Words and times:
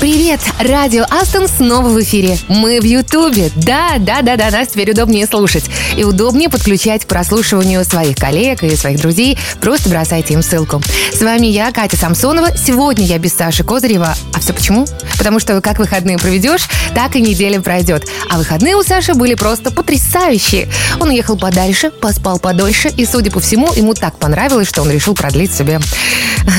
Привет! 0.00 0.40
Радио 0.60 1.04
Астон 1.10 1.48
снова 1.48 1.88
в 1.88 2.00
эфире. 2.00 2.38
Мы 2.46 2.80
в 2.80 2.84
Ютубе. 2.84 3.50
Да, 3.56 3.94
да, 3.98 4.22
да, 4.22 4.36
да, 4.36 4.48
нас 4.48 4.68
теперь 4.68 4.92
удобнее 4.92 5.26
слушать. 5.26 5.64
И 5.96 6.04
удобнее 6.04 6.48
подключать 6.48 7.04
к 7.04 7.08
прослушиванию 7.08 7.84
своих 7.84 8.16
коллег 8.16 8.62
и 8.62 8.76
своих 8.76 9.00
друзей. 9.00 9.36
Просто 9.60 9.88
бросайте 9.88 10.34
им 10.34 10.42
ссылку. 10.44 10.80
С 11.12 11.20
вами 11.20 11.48
я, 11.48 11.72
Катя 11.72 11.96
Самсонова. 11.96 12.56
Сегодня 12.56 13.04
я 13.06 13.18
без 13.18 13.34
Саши 13.34 13.64
Козырева. 13.64 14.14
А 14.32 14.38
все 14.38 14.52
почему? 14.52 14.86
Потому 15.18 15.40
что 15.40 15.60
как 15.60 15.80
выходные 15.80 16.16
проведешь, 16.16 16.68
так 16.94 17.16
и 17.16 17.20
неделя 17.20 17.60
пройдет. 17.60 18.06
А 18.30 18.38
выходные 18.38 18.76
у 18.76 18.84
Саши 18.84 19.14
были 19.14 19.34
просто 19.34 19.72
потрясающие. 19.72 20.68
Он 21.00 21.08
уехал 21.08 21.36
подальше, 21.36 21.90
поспал 21.90 22.38
подольше, 22.38 22.88
и, 22.96 23.04
судя 23.04 23.32
по 23.32 23.40
всему, 23.40 23.72
ему 23.72 23.94
так 23.94 24.16
понравилось, 24.16 24.68
что 24.68 24.82
он 24.82 24.92
решил 24.92 25.14
продлить 25.14 25.52
себе 25.52 25.80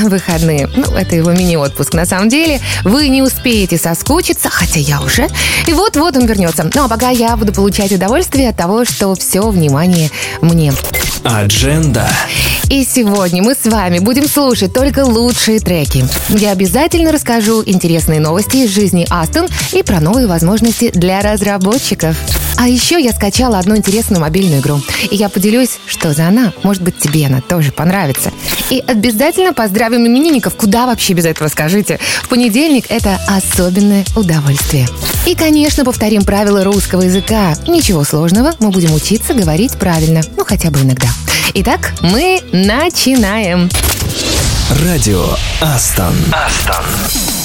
выходные. 0.03 0.70
Ну, 0.76 0.94
это 0.94 1.16
его 1.16 1.31
мини-отпуск. 1.31 1.94
На 1.94 2.06
самом 2.06 2.28
деле, 2.28 2.59
вы 2.84 3.08
не 3.08 3.22
успеете 3.30 3.78
соскучиться, 3.78 4.50
хотя 4.50 4.80
я 4.80 5.02
уже. 5.02 5.28
И 5.68 5.74
вот-вот 5.74 6.18
он 6.18 6.26
вернется. 6.26 6.70
Ну, 6.74 6.86
а 6.86 6.90
пока 6.90 7.10
я 7.10 7.38
буду 7.38 7.54
получать 7.54 7.92
удовольствие 7.92 8.50
от 8.50 8.58
того, 8.58 8.86
что 8.86 9.14
все 9.16 9.48
внимание 9.50 10.10
мне. 10.42 10.74
Адженда. 11.24 12.10
И 12.70 12.86
сегодня 12.86 13.41
мы 13.41 13.55
с 13.55 13.66
вами 13.66 13.98
будем 13.98 14.28
слушать 14.28 14.73
только 14.73 15.04
лучшие 15.04 15.59
треки. 15.59 16.05
Я 16.30 16.52
обязательно 16.52 17.12
расскажу 17.12 17.64
интересные 17.66 18.20
новости 18.20 18.58
из 18.58 18.70
жизни 18.70 19.08
Астон 19.09 19.48
и 19.72 19.82
про 19.82 20.00
новые 20.00 20.28
возможности 20.28 20.92
для 20.94 21.22
разработчиков. 21.22 22.16
А 22.58 22.68
еще 22.68 23.02
я 23.02 23.12
скачала 23.12 23.58
одну 23.58 23.76
интересную 23.76 24.22
мобильную 24.22 24.62
игру. 24.62 24.82
И 25.09 25.16
я 25.16 25.30
поделюсь, 25.30 25.80
что 25.88 26.14
за 26.14 26.28
она. 26.28 26.53
Может 26.62 26.84
быть, 26.84 27.00
тебе 27.00 27.25
она 27.25 27.42
тоже 27.42 27.72
понравится. 27.72 28.31
И 28.70 28.84
обязательно 28.86 29.53
поздравим 29.53 30.06
именинников. 30.06 30.56
Куда 30.56 30.86
вообще 30.86 31.14
без 31.14 31.25
этого, 31.25 31.47
скажите? 31.47 32.00
В 32.22 32.30
понедельник 32.30 32.86
это 32.90 33.20
особенное 33.28 34.06
удовольствие. 34.16 34.88
И, 35.25 35.34
конечно, 35.34 35.84
повторим 35.86 36.22
правила 36.22 36.64
русского 36.64 37.02
языка. 37.02 37.56
Ничего 37.67 38.03
сложного, 38.03 38.53
мы 38.59 38.70
будем 38.70 38.94
учиться 38.94 39.34
говорить 39.34 39.73
правильно. 39.80 40.22
Ну, 40.38 40.45
хотя 40.45 40.70
бы 40.70 40.81
иногда. 40.81 41.08
Итак, 41.56 41.94
мы 42.02 42.42
начинаем. 42.66 43.70
Радио 44.84 45.26
Астон. 45.62 46.16
Астон. 46.32 47.39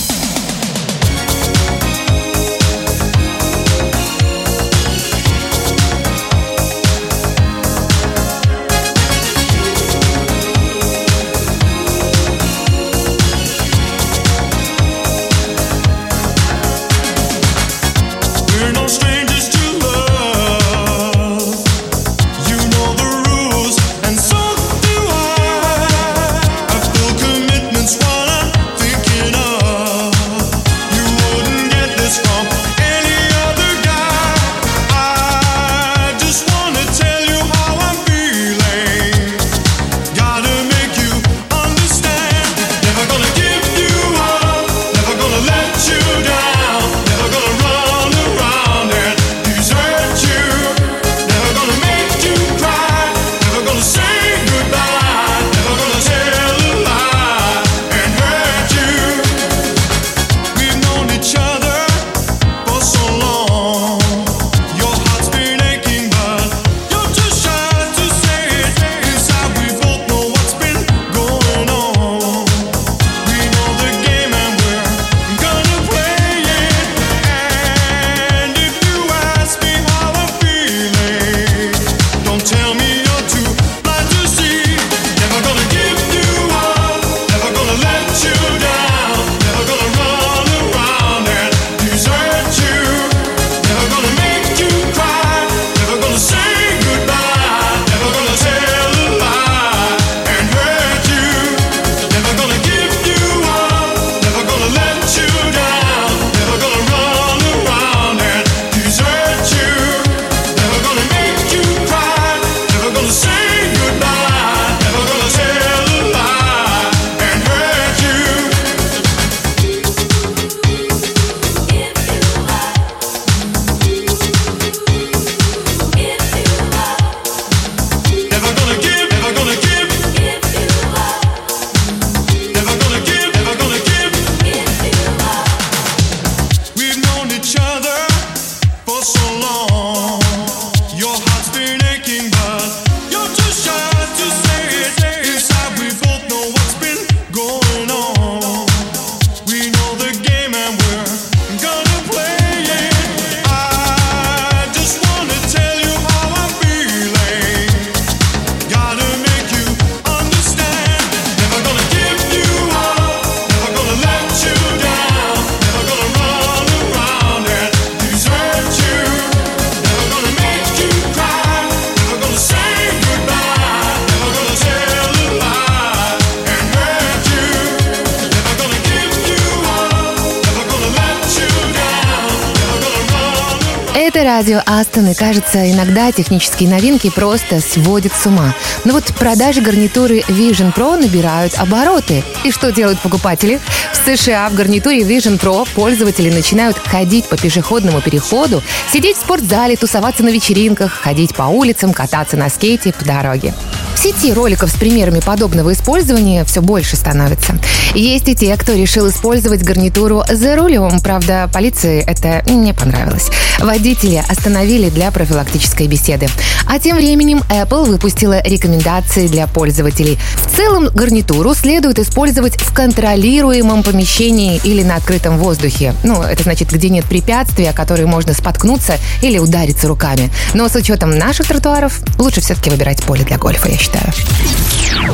Кажется, 185.26 185.71
иногда 185.71 186.12
технические 186.12 186.69
новинки 186.69 187.09
просто 187.09 187.59
сводят 187.62 188.12
с 188.12 188.26
ума. 188.26 188.55
Но 188.85 188.93
вот 188.93 189.05
продажи 189.19 189.62
гарнитуры 189.62 190.19
Vision 190.29 190.75
Pro 190.75 191.00
набирают 191.00 191.55
обороты. 191.55 192.23
И 192.44 192.50
что 192.50 192.71
делают 192.71 193.00
покупатели? 193.00 193.59
В 193.94 193.97
США 194.05 194.50
в 194.50 194.55
гарнитуре 194.55 195.00
Vision 195.00 195.41
Pro 195.41 195.67
пользователи 195.75 196.31
начинают 196.31 196.76
ходить 196.76 197.25
по 197.25 197.38
пешеходному 197.38 198.03
переходу, 198.03 198.62
сидеть 198.93 199.17
в 199.17 199.21
спортзале, 199.21 199.76
тусоваться 199.76 200.23
на 200.23 200.29
вечеринках, 200.29 200.93
ходить 200.93 201.35
по 201.35 201.44
улицам, 201.44 201.94
кататься 201.94 202.37
на 202.37 202.50
скейте 202.50 202.93
по 202.93 203.06
дороге. 203.06 203.55
сети 203.97 204.31
роликов 204.31 204.71
с 204.71 204.75
примерами 204.75 205.21
подобного 205.21 205.73
использования 205.73 206.44
все 206.44 206.61
больше 206.61 206.97
становится. 206.97 207.59
Есть 207.94 208.29
и 208.29 208.35
те, 208.35 208.55
кто 208.59 208.75
решил 208.75 209.09
использовать 209.09 209.62
гарнитуру 209.62 210.23
за 210.31 210.56
рулем. 210.56 211.00
Правда, 211.00 211.49
полиции 211.50 212.05
это 212.06 212.43
не 212.50 212.75
понравилось. 212.75 213.31
Водители 213.59 214.23
остановили 214.29 214.91
для 214.91 215.11
профилактической 215.11 215.87
беседы. 215.87 216.29
А 216.67 216.79
тем 216.79 216.97
временем 216.97 217.43
Apple 217.49 217.85
выпустила 217.85 218.43
рекомендации 218.43 219.27
для 219.27 219.47
пользователей. 219.47 220.19
В 220.37 220.56
целом 220.56 220.89
гарнитуру 220.95 221.55
следует 221.55 221.99
использовать 221.99 222.61
в 222.61 222.73
контролируемом 222.75 223.83
помещении 223.83 224.61
или 224.65 224.83
на 224.83 224.97
открытом 224.97 225.39
воздухе. 225.39 225.95
Ну, 226.03 226.23
это 226.23 226.43
значит, 226.43 226.73
где 226.73 226.89
нет 226.89 227.05
препятствия, 227.05 227.73
которые 227.73 228.06
можно 228.06 228.35
споткнуться 228.35 228.99
или 229.23 229.39
удариться 229.39 229.89
руками. 229.89 230.31
Но 230.55 230.69
с 230.69 230.75
учетом 230.75 231.17
наших 231.17 231.47
тротуаров 231.47 232.00
лучше 232.19 232.41
все-таки 232.41 232.71
выбирать 232.71 233.03
поле 233.03 233.25
для 233.25 233.39
гольфа, 233.39 233.69
я 233.69 233.79
считаю. 233.79 234.12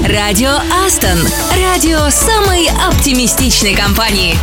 Радио 0.06 0.52
Астон. 0.86 1.18
Радио 1.56 2.10
самой 2.10 2.68
оптимистичной 2.88 3.74
компании. 3.74 4.36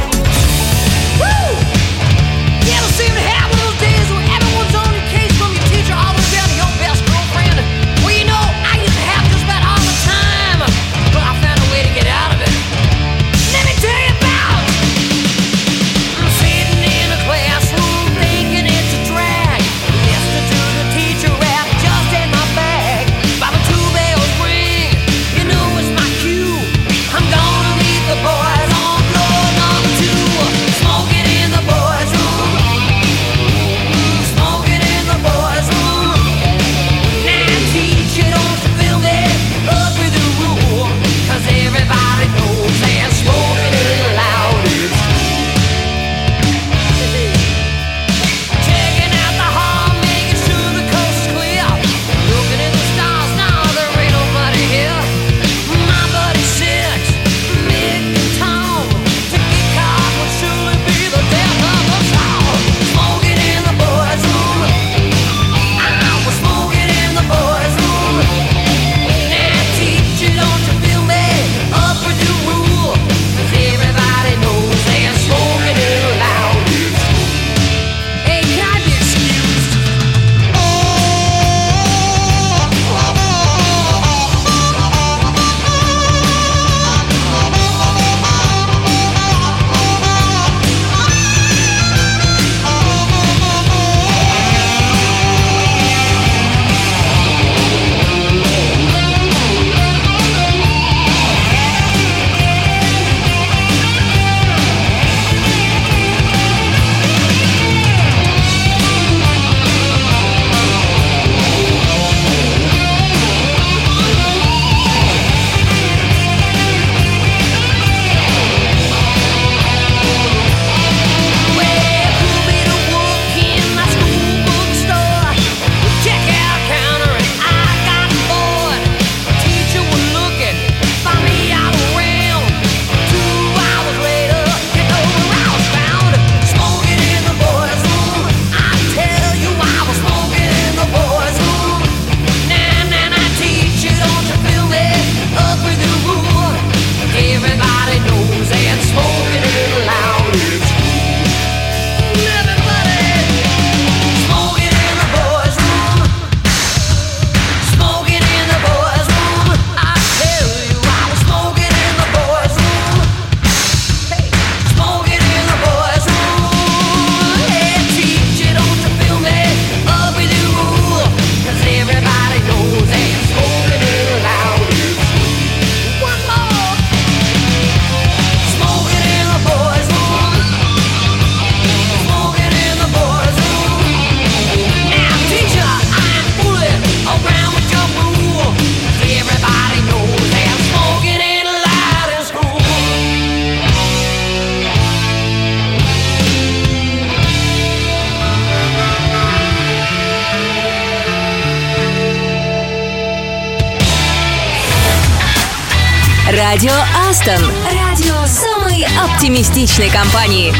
Радио 206.50 206.72
Астон. 207.10 207.44
Радио 207.66 208.26
самой 208.26 208.88
оптимистичной 209.04 209.90
компании. 209.90 210.54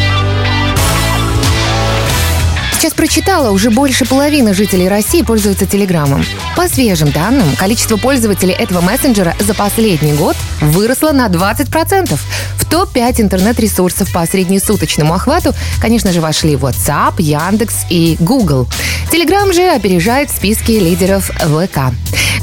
Сейчас 2.74 2.94
прочитала, 2.94 3.52
уже 3.52 3.72
больше 3.72 4.04
половины 4.04 4.54
жителей 4.54 4.90
России 4.90 5.22
пользуются 5.22 5.66
Телеграмом. 5.66 6.26
По 6.58 6.68
свежим 6.68 7.10
данным, 7.12 7.56
количество 7.56 7.96
пользователей 7.96 8.54
этого 8.54 8.82
мессенджера 8.82 9.34
за 9.40 9.54
последний 9.54 10.12
год 10.12 10.36
выросло 10.60 11.14
на 11.14 11.28
20%. 11.28 12.20
В 12.58 12.66
топ-5 12.66 13.22
интернет-ресурсов 13.22 14.12
по 14.12 14.26
среднесуточному 14.26 15.14
охвату, 15.14 15.54
конечно 15.80 16.12
же, 16.12 16.20
вошли 16.20 16.56
WhatsApp, 16.56 17.14
Яндекс 17.20 17.86
и 17.90 18.18
Google. 18.20 18.68
Телеграм 19.10 19.54
же 19.54 19.70
опережает 19.70 20.30
в 20.30 20.36
списке 20.36 20.80
лидеров 20.80 21.32
ВК. 21.40 21.94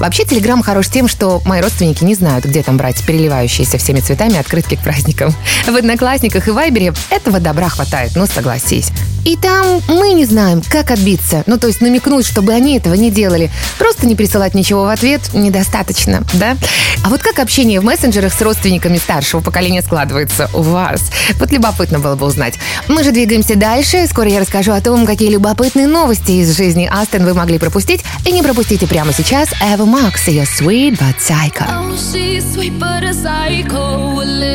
Вообще, 0.05 0.27
Телеграм 0.27 0.63
хорош 0.63 0.89
тем, 0.89 1.09
что 1.09 1.41
мои 1.47 1.63
родственники 1.63 2.05
не 2.05 2.15
знают, 2.15 2.45
где 2.45 2.63
там 2.63 2.77
брать 2.77 3.03
переливающиеся 3.07 3.79
всеми 3.79 4.01
цветами 4.01 4.37
открытки 4.37 4.75
к 4.75 4.83
праздникам. 4.83 5.35
В 5.67 5.75
Одноклассниках 5.75 6.47
и 6.47 6.51
Вайбере 6.51 6.93
этого 7.09 7.41
добра 7.41 7.71
хватает, 7.71 8.13
ну 8.15 8.27
согласись. 8.27 8.93
И 9.25 9.37
там 9.37 9.81
мы 9.89 10.13
не 10.13 10.25
знаем, 10.25 10.63
как 10.69 10.91
отбиться. 10.91 11.43
Ну, 11.47 11.59
то 11.59 11.67
есть 11.67 11.81
намекнуть, 11.81 12.27
чтобы 12.27 12.53
они 12.53 12.77
этого 12.77 12.95
не 12.95 13.11
делали. 13.11 13.51
Просто 13.79 14.07
не 14.07 14.15
присылать 14.15 14.55
ничего 14.55 14.85
в 14.85 14.89
ответ 14.89 15.21
недостаточно, 15.33 16.25
да? 16.35 16.57
А 17.05 17.09
вот 17.09 17.23
как 17.23 17.39
общение 17.39 17.81
в 17.81 17.85
мессенджерах 17.85 18.33
с 18.33 18.41
родственниками 18.41 18.99
старшего 18.99 19.41
поколения 19.41 19.83
складывается 19.83 20.51
у 20.53 20.63
вас? 20.63 21.03
Вот 21.39 21.53
любопытно 21.53 21.99
было 21.99 22.17
бы 22.17 22.27
узнать. 22.27 22.55
Мы 22.89 23.03
же 23.03 23.13
двигаемся 23.13 23.57
дальше. 23.57 24.07
Скоро 24.09 24.29
я 24.29 24.41
расскажу 24.41 24.73
о 24.73 24.81
том, 24.81 25.07
какие 25.07 25.31
любопытные 25.31 25.87
новости 25.87 26.33
из 26.33 26.57
жизни 26.57 26.89
Астон 26.91 27.25
вы 27.25 27.35
могли 27.35 27.59
пропустить. 27.59 28.05
И 28.27 28.33
не 28.33 28.43
пропустите 28.43 28.87
прямо 28.87 29.13
сейчас 29.13 29.49
Эва 29.61 29.85
Макс 29.85 30.29
и 30.29 30.33
ее 30.33 30.45
Sweet 30.45 30.99
But 30.99 31.17
Psycho. 31.19 31.65
Oh, 31.69 31.97
she's 31.97 32.45
sweet 32.55 32.79
but 32.79 33.03
a 33.03 33.13
psycho, 33.13 34.21
a 34.21 34.55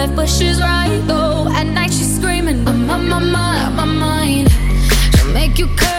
left 0.00 0.16
but 0.16 0.28
she's 0.28 0.60
right 0.60 1.02
though. 1.06 1.46
At 1.58 1.64
night 1.64 1.92
she's 1.92 2.16
screaming, 2.16 2.66
I'm 2.66 2.90
on 2.90 3.08
my 3.08 3.18
mind, 3.18 3.76
my 3.76 3.84
mind. 3.84 4.48
She'll 5.16 5.32
make 5.32 5.58
you 5.58 5.66
curse, 5.76 5.89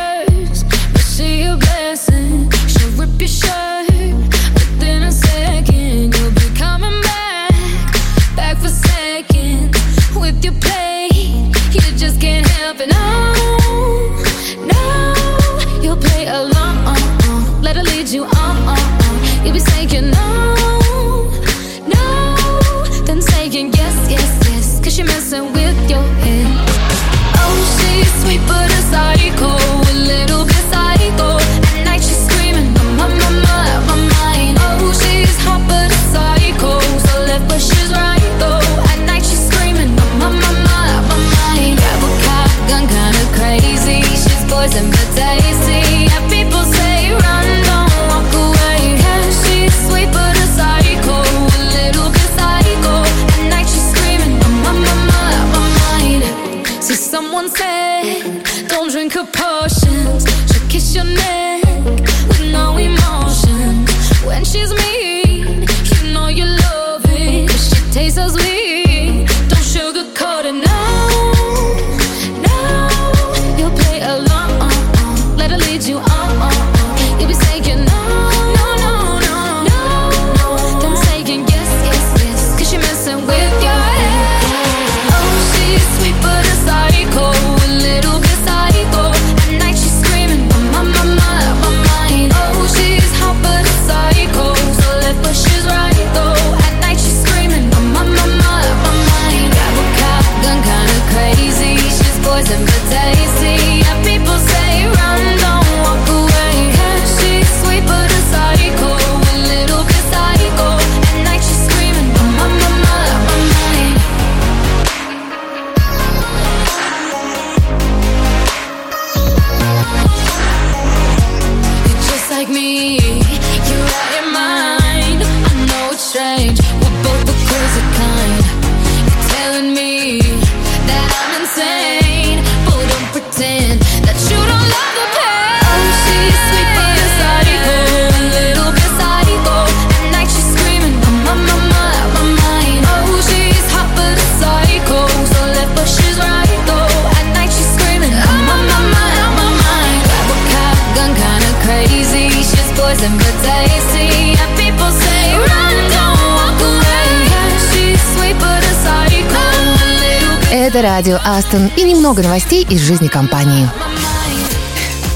радио 161.01 161.17
Астон 161.25 161.72
и 161.77 161.81
немного 161.81 162.22
новостей 162.22 162.63
из 162.70 162.81
жизни 162.81 163.08
компании. 163.08 163.67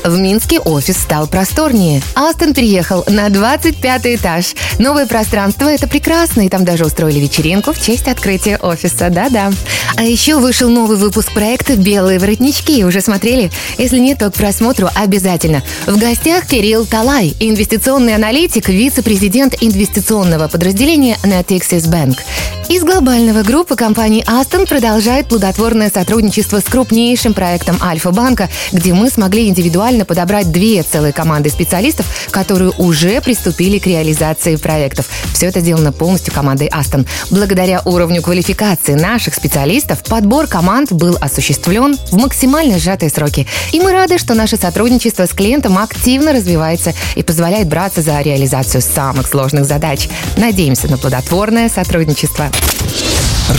В 0.04 0.18
Минске 0.18 0.60
офис 0.60 0.98
стал 0.98 1.27
просторнее. 1.27 2.01
Астон 2.15 2.56
переехал 2.56 3.04
на 3.08 3.30
25 3.30 4.06
этаж. 4.08 4.56
Новое 4.80 5.06
пространство– 5.06 5.68
это 5.70 5.88
прекрасно, 5.88 6.42
и 6.42 6.50
там 6.50 6.65
даже 6.65 6.86
устроили 6.86 7.20
вечеринку 7.20 7.72
в 7.72 7.80
честь 7.80 8.08
открытия 8.08 8.58
офиса. 8.58 9.10
Да-да. 9.12 9.51
А 9.96 10.04
еще 10.04 10.39
вышел 10.39 10.70
новый 10.70 10.98
выпуск 10.98 11.32
проекта 11.34 11.75
«Белые 11.75 12.18
воротнички». 12.18 12.84
Уже 12.84 13.01
смотрели? 13.01 13.51
Если 13.77 14.00
нет, 14.00 14.18
то 14.18 14.32
к 14.32 14.34
просмотру 14.34 14.89
обязательно. 14.96 15.62
В 15.86 16.00
гостях 16.00 16.48
Кирилл 16.48 16.88
Талай, 16.88 17.36
инвестиционный 17.39 18.15
аналитик, 18.15 18.70
вице-президент 18.70 19.56
инвестиционного 19.62 20.48
подразделения 20.48 21.18
Natixis 21.24 21.88
Bank. 21.89 22.18
Из 22.67 22.84
глобального 22.84 23.43
группы 23.43 23.75
компании 23.75 24.24
Астон 24.25 24.65
продолжает 24.65 25.27
плодотворное 25.27 25.91
сотрудничество 25.93 26.60
с 26.60 26.63
крупнейшим 26.63 27.36
проектом 27.36 27.77
Альфа-банка, 27.79 28.50
где 28.72 28.91
мы 28.93 29.12
смогли 29.12 29.48
индивидуально 29.48 30.03
подобрать 30.03 30.51
две 30.51 30.81
целые 30.81 31.13
команды 31.13 31.51
специалистов, 31.51 32.07
которые 32.31 32.72
уже 32.72 33.22
приступили 33.22 33.77
к 33.77 33.86
реализации 33.86 34.55
проектов. 34.55 35.07
Все 35.31 35.45
это 35.45 35.60
сделано 35.60 35.91
полностью 35.91 36.34
командой 36.34 36.67
Астон. 36.67 37.05
Благодаря 37.29 37.84
уровню 37.86 38.24
квалификации 38.24 38.95
наших 38.95 39.36
специалистов 39.36 40.01
подбор 40.03 40.48
команд 40.48 40.91
был 40.91 41.17
осуществлен 41.22 41.95
в 42.10 42.13
максимально 42.13 42.79
сжатые 42.79 43.12
сроки. 43.12 43.45
И 43.74 43.79
мы 43.79 43.91
рады, 43.91 44.17
что 44.17 44.34
наше 44.34 44.57
сотрудничество 44.57 45.27
с 45.27 45.34
клиентом 45.34 45.77
активно 45.77 46.34
развивается 46.34 46.93
и 47.15 47.22
позволяет 47.22 47.67
браться 47.67 48.01
за 48.01 48.19
реализацию 48.22 48.81
самых 48.81 49.27
сложных 49.27 49.65
задач. 49.65 50.10
Надеемся 50.38 50.89
на 50.89 50.98
плодотворное 50.98 51.69
сотрудничество. 51.69 52.50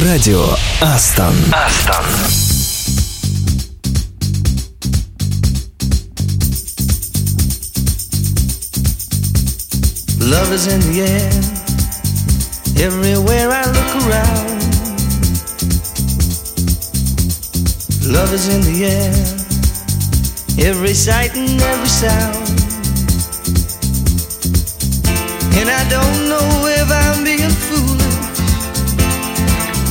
Радио 0.05 0.43
Астон. 0.81 1.35
Астон. 1.53 2.05
Love 10.19 10.51
is 10.53 10.67
in 10.67 10.79
the 10.91 11.01
air. 11.01 11.31
Everywhere 12.83 13.51
I 13.51 13.65
look 13.75 13.91
around. 14.05 14.61
Love 18.07 18.33
is 18.33 18.47
in 18.47 18.61
the 18.61 18.85
air. 18.85 19.13
Every 20.67 20.93
sight 20.93 21.35
and 21.35 21.61
every 21.61 21.87
sound. 21.87 22.37
And 25.59 25.69
I 25.69 25.83
don't 25.89 26.29
know 26.29 26.67
if 26.67 26.74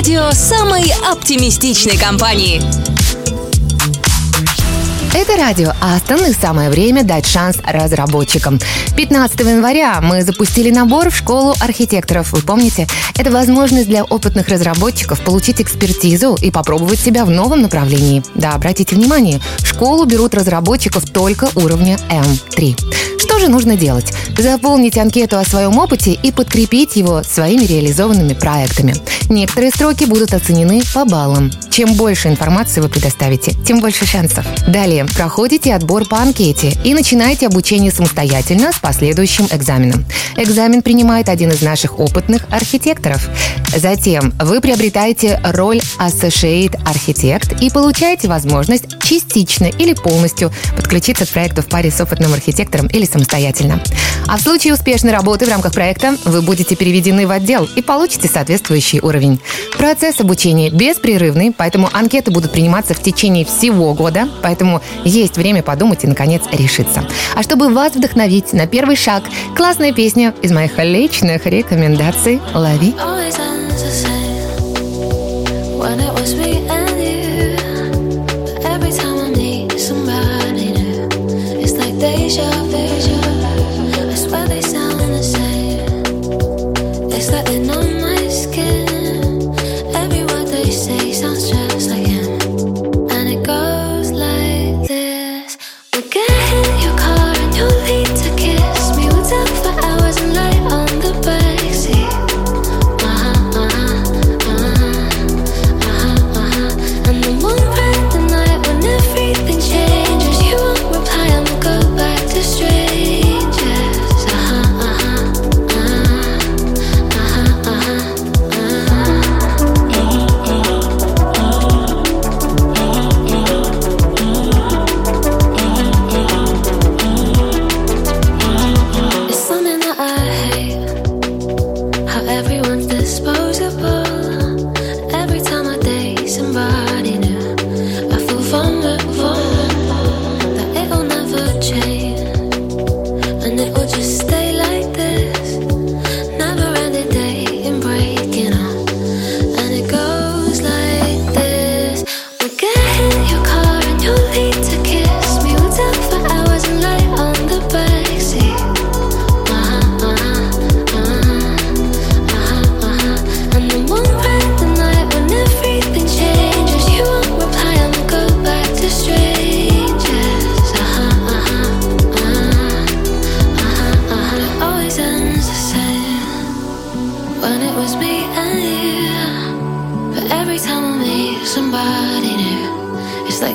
Радио 0.00 0.30
самой 0.30 0.90
оптимистичной 1.12 1.98
компании. 1.98 2.62
Это 5.14 5.36
радио 5.36 5.72
Астон 5.82 6.24
и 6.24 6.32
самое 6.32 6.70
время 6.70 7.04
дать 7.04 7.26
шанс 7.26 7.58
разработчикам. 7.66 8.58
15 8.96 9.40
января 9.40 10.00
мы 10.00 10.22
запустили 10.22 10.70
набор 10.70 11.10
в 11.10 11.16
школу 11.16 11.54
архитекторов. 11.60 12.32
Вы 12.32 12.40
помните? 12.40 12.86
Это 13.18 13.30
возможность 13.30 13.88
для 13.88 14.04
опытных 14.04 14.48
разработчиков 14.48 15.20
получить 15.20 15.60
экспертизу 15.60 16.34
и 16.40 16.50
попробовать 16.50 16.98
себя 16.98 17.26
в 17.26 17.30
новом 17.30 17.60
направлении. 17.60 18.22
Да, 18.34 18.52
обратите 18.52 18.96
внимание, 18.96 19.38
в 19.58 19.66
школу 19.66 20.06
берут 20.06 20.32
разработчиков 20.32 21.04
только 21.10 21.50
уровня 21.56 21.98
М3. 22.08 23.09
Же 23.40 23.48
нужно 23.48 23.74
делать? 23.74 24.12
Заполнить 24.36 24.98
анкету 24.98 25.38
о 25.38 25.44
своем 25.46 25.78
опыте 25.78 26.12
и 26.12 26.30
подкрепить 26.30 26.96
его 26.96 27.22
своими 27.22 27.64
реализованными 27.64 28.34
проектами. 28.34 28.94
Некоторые 29.30 29.70
строки 29.70 30.04
будут 30.04 30.34
оценены 30.34 30.82
по 30.92 31.06
баллам. 31.06 31.50
Чем 31.70 31.94
больше 31.94 32.28
информации 32.28 32.82
вы 32.82 32.90
предоставите, 32.90 33.52
тем 33.66 33.80
больше 33.80 34.04
шансов. 34.04 34.44
Далее 34.68 35.06
проходите 35.06 35.74
отбор 35.74 36.06
по 36.06 36.18
анкете 36.18 36.76
и 36.84 36.92
начинаете 36.92 37.46
обучение 37.46 37.90
самостоятельно 37.90 38.72
с 38.72 38.78
последующим 38.78 39.46
экзаменом. 39.50 40.04
Экзамен 40.36 40.82
принимает 40.82 41.30
один 41.30 41.50
из 41.50 41.62
наших 41.62 41.98
опытных 41.98 42.46
архитекторов. 42.50 43.26
Затем 43.74 44.34
вы 44.38 44.60
приобретаете 44.60 45.40
роль 45.44 45.80
Associate 45.98 46.74
Architect 46.84 47.64
и 47.64 47.70
получаете 47.70 48.28
возможность 48.28 49.00
частично 49.02 49.64
или 49.64 49.94
полностью 49.94 50.52
подключиться 50.76 51.24
к 51.24 51.30
проекту 51.30 51.62
в 51.62 51.66
паре 51.66 51.90
с 51.90 52.00
опытным 52.00 52.34
архитектором 52.34 52.86
или 52.88 53.06
самостоятельно. 53.06 53.29
А 54.26 54.36
в 54.36 54.40
случае 54.40 54.74
успешной 54.74 55.12
работы 55.12 55.46
в 55.46 55.48
рамках 55.48 55.72
проекта 55.72 56.16
вы 56.24 56.42
будете 56.42 56.76
переведены 56.76 57.26
в 57.26 57.30
отдел 57.30 57.68
и 57.76 57.82
получите 57.82 58.28
соответствующий 58.28 59.00
уровень. 59.00 59.40
Процесс 59.76 60.20
обучения 60.20 60.70
беспрерывный, 60.70 61.52
поэтому 61.56 61.88
анкеты 61.92 62.30
будут 62.30 62.52
приниматься 62.52 62.94
в 62.94 63.02
течение 63.02 63.44
всего 63.44 63.94
года, 63.94 64.28
поэтому 64.42 64.82
есть 65.04 65.36
время 65.36 65.62
подумать 65.62 66.04
и, 66.04 66.06
наконец, 66.06 66.42
решиться. 66.52 67.04
А 67.34 67.42
чтобы 67.42 67.68
вас 67.68 67.94
вдохновить 67.94 68.52
на 68.52 68.66
первый 68.66 68.96
шаг, 68.96 69.24
классная 69.56 69.92
песня 69.92 70.34
из 70.42 70.52
моих 70.52 70.78
личных 70.78 71.46
рекомендаций 71.46 72.40
«Лови». 72.54 72.94
deja 82.00 82.50
vu. 82.70 82.89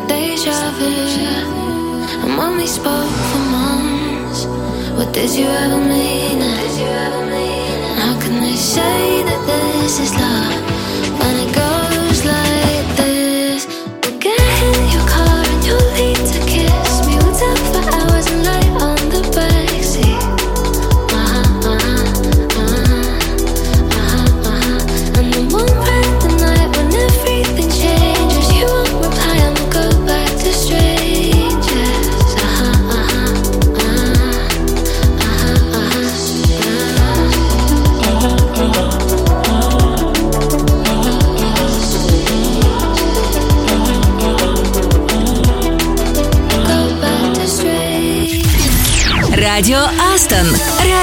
Deja 0.07 0.71
vu. 0.77 0.89
And 2.23 2.37
when 2.37 2.57
we 2.57 2.67
spoke 2.67 3.15
for 3.29 3.43
months, 3.51 4.45
what 4.97 5.13
did 5.13 5.31
you 5.31 5.45
ever 5.45 5.77
mean? 5.77 6.41
And 6.41 7.99
how 7.99 8.19
can 8.19 8.41
they 8.41 8.55
say 8.55 9.23
that 9.23 9.41
this 9.45 9.99
is 9.99 10.13
love 10.13 10.34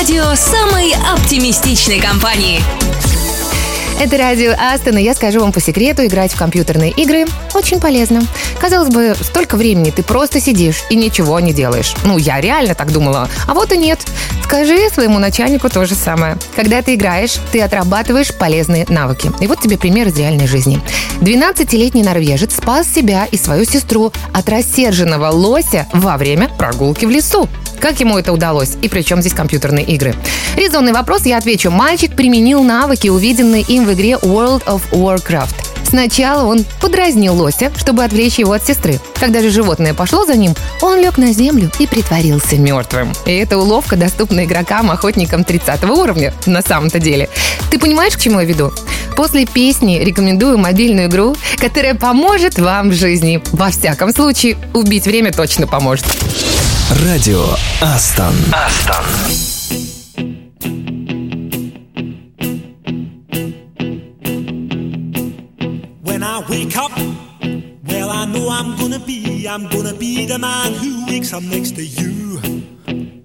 Радио 0.02 0.34
самой 0.34 0.92
оптимистичной 1.14 2.00
компании. 2.00 2.60
Это 4.00 4.18
радио 4.18 4.52
Астон, 4.58 4.98
и 4.98 5.02
я 5.04 5.14
скажу 5.14 5.38
вам 5.38 5.52
по 5.52 5.60
секрету, 5.60 6.04
играть 6.04 6.32
в 6.32 6.36
компьютерные 6.36 6.90
игры 6.90 7.24
очень 7.54 7.78
полезно. 7.78 8.22
Казалось 8.58 8.92
бы, 8.92 9.14
столько 9.20 9.56
времени 9.56 9.90
ты 9.90 10.02
просто 10.02 10.40
сидишь 10.40 10.82
и 10.90 10.96
ничего 10.96 11.38
не 11.38 11.52
делаешь. 11.52 11.94
Ну, 12.04 12.18
я 12.18 12.40
реально 12.40 12.74
так 12.74 12.90
думала. 12.90 13.28
А 13.46 13.54
вот 13.54 13.70
и 13.70 13.76
нет. 13.76 14.00
Скажи 14.42 14.90
своему 14.92 15.20
начальнику 15.20 15.68
то 15.68 15.86
же 15.86 15.94
самое. 15.94 16.36
Когда 16.56 16.82
ты 16.82 16.96
играешь, 16.96 17.38
ты 17.52 17.62
отрабатываешь 17.62 18.34
полезные 18.34 18.86
навыки. 18.88 19.30
И 19.38 19.46
вот 19.46 19.60
тебе 19.60 19.78
пример 19.78 20.08
из 20.08 20.18
реальной 20.18 20.48
жизни. 20.48 20.80
12-летний 21.20 22.02
норвежец 22.02 22.56
спас 22.56 22.88
себя 22.92 23.28
и 23.30 23.36
свою 23.36 23.64
сестру 23.64 24.12
от 24.34 24.48
рассерженного 24.48 25.30
лося 25.30 25.86
во 25.92 26.16
время 26.16 26.48
прогулки 26.48 27.04
в 27.04 27.10
лесу. 27.10 27.48
Как 27.82 27.98
ему 27.98 28.16
это 28.16 28.32
удалось? 28.32 28.76
И 28.80 28.88
при 28.88 29.02
чем 29.02 29.20
здесь 29.20 29.34
компьютерные 29.34 29.84
игры? 29.84 30.14
Резонный 30.56 30.92
вопрос, 30.92 31.26
я 31.26 31.36
отвечу. 31.36 31.72
Мальчик 31.72 32.14
применил 32.14 32.62
навыки, 32.62 33.08
увиденные 33.08 33.62
им 33.62 33.86
в 33.86 33.92
игре 33.92 34.12
World 34.22 34.64
of 34.66 34.82
Warcraft. 34.92 35.56
Сначала 35.82 36.46
он 36.46 36.64
подразнил 36.80 37.34
лося, 37.34 37.72
чтобы 37.76 38.04
отвлечь 38.04 38.38
его 38.38 38.52
от 38.52 38.64
сестры. 38.64 39.00
Когда 39.18 39.42
же 39.42 39.50
животное 39.50 39.94
пошло 39.94 40.24
за 40.24 40.36
ним, 40.36 40.54
он 40.80 41.00
лег 41.00 41.18
на 41.18 41.32
землю 41.32 41.72
и 41.80 41.88
притворился 41.88 42.54
мертвым. 42.56 43.12
И 43.26 43.32
эта 43.32 43.58
уловка 43.58 43.96
доступна 43.96 44.44
игрокам, 44.44 44.92
охотникам 44.92 45.42
30 45.42 45.82
уровня 45.82 46.32
на 46.46 46.62
самом-то 46.62 47.00
деле. 47.00 47.28
Ты 47.72 47.80
понимаешь, 47.80 48.16
к 48.16 48.20
чему 48.20 48.38
я 48.38 48.46
веду? 48.46 48.72
После 49.16 49.44
песни 49.44 49.98
рекомендую 49.98 50.56
мобильную 50.56 51.08
игру, 51.08 51.34
которая 51.58 51.96
поможет 51.96 52.60
вам 52.60 52.90
в 52.90 52.92
жизни. 52.94 53.42
Во 53.50 53.70
всяком 53.70 54.14
случае, 54.14 54.56
убить 54.72 55.04
время 55.04 55.32
точно 55.32 55.66
поможет. 55.66 56.06
Радио 57.05 57.43
Астон. 57.81 58.33
Астон. 58.53 59.05
When 66.03 66.23
I 66.23 66.43
wake 66.49 66.77
up, 66.77 66.91
well, 67.86 68.10
I 68.10 68.25
know 68.25 68.49
I'm 68.49 68.77
gonna 68.77 68.99
be, 68.99 69.47
I'm 69.47 69.67
gonna 69.67 69.93
be 69.93 70.25
the 70.25 70.39
man 70.39 70.73
who 70.73 71.05
wakes 71.07 71.33
up 71.33 71.43
next 71.43 71.75
to 71.75 71.86
you. 71.86 72.39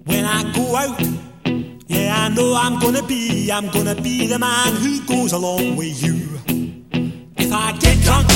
When 0.05 0.25
I 0.25 0.43
go 0.53 0.75
out, 0.75 0.99
yeah, 1.87 2.25
I 2.25 2.29
know 2.29 2.55
I'm 2.55 2.79
gonna 2.79 3.03
be, 3.03 3.49
I'm 3.51 3.69
gonna 3.69 3.95
be 3.95 4.27
the 4.27 4.39
man 4.39 4.75
who 4.75 5.01
goes 5.05 5.31
along 5.33 5.75
with 5.77 6.01
you. 6.03 6.19
If 7.37 7.51
I 7.51 7.71
get 7.79 7.99
drunk, 8.03 8.27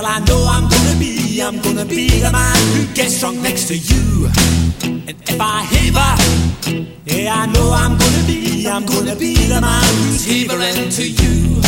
well, 0.00 0.10
I 0.10 0.18
know 0.20 0.46
I'm 0.48 0.68
gonna 0.68 0.98
be, 0.98 1.42
I'm 1.42 1.60
gonna 1.60 1.84
be 1.84 2.08
the 2.08 2.30
man 2.32 2.56
who 2.74 2.94
gets 2.94 3.20
drunk 3.20 3.40
next 3.40 3.68
to 3.68 3.76
you. 3.76 4.28
And 5.08 5.20
if 5.28 5.38
I 5.40 5.62
haver, 5.72 6.14
yeah, 7.04 7.34
I 7.34 7.46
know 7.46 7.72
I'm 7.72 7.98
gonna 7.98 8.26
be, 8.26 8.66
I'm 8.66 8.86
gonna 8.86 9.16
be 9.16 9.34
the 9.34 9.60
man 9.60 9.84
who's 10.00 10.24
havering 10.24 10.88
to 10.90 11.04
you. 11.04 11.60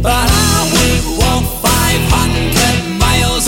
But 0.00 0.28
I 0.30 0.56
would 0.72 1.18
walk 1.20 1.44
500 1.60 2.98
miles 2.98 3.47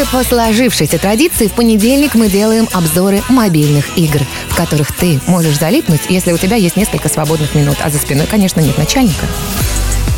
Уже 0.00 0.10
по 0.10 0.24
сложившейся 0.24 0.98
традиции 0.98 1.46
в 1.46 1.52
понедельник 1.52 2.14
мы 2.14 2.30
делаем 2.30 2.66
обзоры 2.72 3.22
мобильных 3.28 3.98
игр, 3.98 4.20
в 4.48 4.56
которых 4.56 4.92
ты 4.92 5.20
можешь 5.26 5.58
залипнуть, 5.58 6.00
если 6.08 6.32
у 6.32 6.38
тебя 6.38 6.56
есть 6.56 6.76
несколько 6.76 7.10
свободных 7.10 7.54
минут, 7.54 7.76
а 7.82 7.90
за 7.90 7.98
спиной, 7.98 8.26
конечно, 8.26 8.60
нет 8.60 8.78
начальника. 8.78 9.26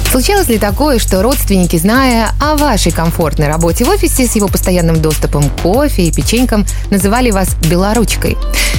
Случалось 0.09 0.47
ли 0.47 0.59
такое, 0.59 1.01
что 1.01 1.21
родственники, 1.21 1.77
зная 1.79 2.31
о 2.41 2.55
вашей 2.57 2.93
комфортной 2.93 3.49
работе 3.49 3.85
в 3.85 3.89
офисе 3.89 4.27
с 4.27 4.37
его 4.37 4.47
постоянным 4.47 5.03
доступом 5.03 5.51
к 5.51 5.63
кофе 5.63 6.05
и 6.05 6.13
печенькам, 6.13 6.65
называли 6.91 7.33
вас 7.33 7.57
белоручкой? 7.69 8.37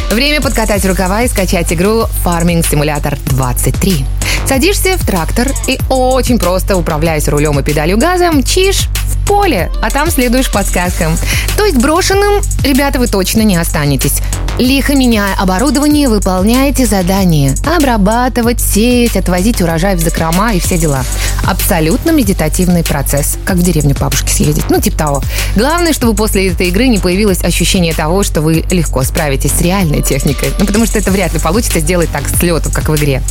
Время 0.09 0.39
подкатать 0.39 0.85
рукава 0.85 1.23
и 1.23 1.27
скачать 1.27 1.73
игру 1.73 2.03
Farming 2.23 2.61
Simulator 2.61 3.19
23. 3.25 4.05
Садишься 4.47 4.97
в 4.97 5.05
трактор 5.05 5.51
и 5.67 5.79
очень 5.89 6.39
просто, 6.39 6.77
управляясь 6.77 7.27
рулем 7.27 7.59
и 7.59 7.63
педалью 7.63 7.97
газа, 7.97 8.31
мчишь 8.31 8.89
в 9.07 9.27
поле, 9.27 9.71
а 9.81 9.89
там 9.89 10.09
следуешь 10.11 10.51
подсказкам. 10.51 11.17
То 11.57 11.65
есть 11.65 11.77
брошенным, 11.77 12.41
ребята, 12.63 12.99
вы 12.99 13.07
точно 13.07 13.41
не 13.41 13.55
останетесь. 13.55 14.21
Лихо 14.59 14.95
меняя 14.95 15.35
оборудование, 15.35 16.07
выполняете 16.07 16.85
задания. 16.85 17.55
Обрабатывать, 17.65 18.61
сеять, 18.61 19.17
отвозить 19.17 19.61
урожай 19.61 19.95
в 19.95 19.99
закрома 19.99 20.53
и 20.53 20.59
все 20.59 20.77
дела. 20.77 21.03
Абсолютно 21.45 22.11
медитативный 22.11 22.83
процесс, 22.83 23.37
как 23.45 23.57
в 23.57 23.63
деревню 23.63 23.95
бабушки 23.99 24.29
съездить. 24.29 24.69
Ну, 24.69 24.79
типа 24.79 24.97
того. 24.97 25.23
Главное, 25.55 25.91
чтобы 25.91 26.13
после 26.13 26.49
этой 26.49 26.67
игры 26.67 26.87
не 26.87 26.99
появилось 26.99 27.43
ощущение 27.43 27.93
того, 27.93 28.23
что 28.23 28.41
вы 28.41 28.63
легко 28.69 29.03
справитесь 29.03 29.51
с 29.51 29.61
реальной 29.61 30.03
техникой. 30.03 30.49
Ну, 30.59 30.65
потому 30.65 30.85
что 30.85 30.99
это 30.99 31.09
вряд 31.09 31.33
ли 31.33 31.39
получится 31.39 31.79
сделать 31.79 32.09
так 32.11 32.23
с 32.29 32.41
лету, 32.43 32.69
как 32.71 32.89
в 32.89 32.95
игре. 32.95 33.23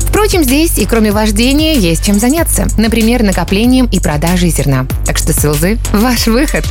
Впрочем, 0.00 0.37
здесь 0.42 0.78
и 0.78 0.86
кроме 0.86 1.12
вождения 1.12 1.74
есть 1.74 2.04
чем 2.04 2.18
заняться. 2.18 2.66
Например, 2.76 3.22
накоплением 3.22 3.86
и 3.86 4.00
продажей 4.00 4.50
зерна. 4.50 4.86
Так 5.04 5.18
что, 5.18 5.32
Силзы, 5.32 5.78
ваш 5.92 6.26
выход. 6.26 6.64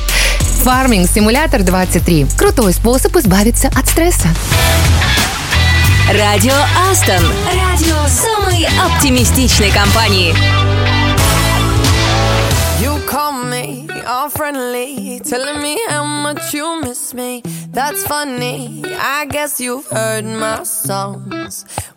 Farming 0.63 1.09
Simulator 1.13 1.63
23. 1.63 2.27
Крутой 2.37 2.73
способ 2.73 3.15
избавиться 3.15 3.69
от 3.75 3.87
стресса. 3.87 4.27
Радио 6.11 6.53
Астон. 6.89 7.23
Радио 7.45 7.97
самой 8.07 8.67
оптимистичной 8.79 9.71
компании. 9.71 10.33
You 12.79 12.99
call 13.07 13.43
me 13.43 13.87
all 14.07 14.29
friendly, 14.29 15.19
telling 15.19 15.61
me 15.61 15.77
how 15.89 16.05
much 16.05 16.53
you 16.53 16.81
miss 16.81 17.13
me. 17.13 17.43
That's 17.73 18.03
funny. 18.05 18.83
I 18.99 19.25
guess 19.25 19.59
you've 19.59 19.85
heard 19.87 20.25
my 20.25 20.63
songs. 20.63 21.65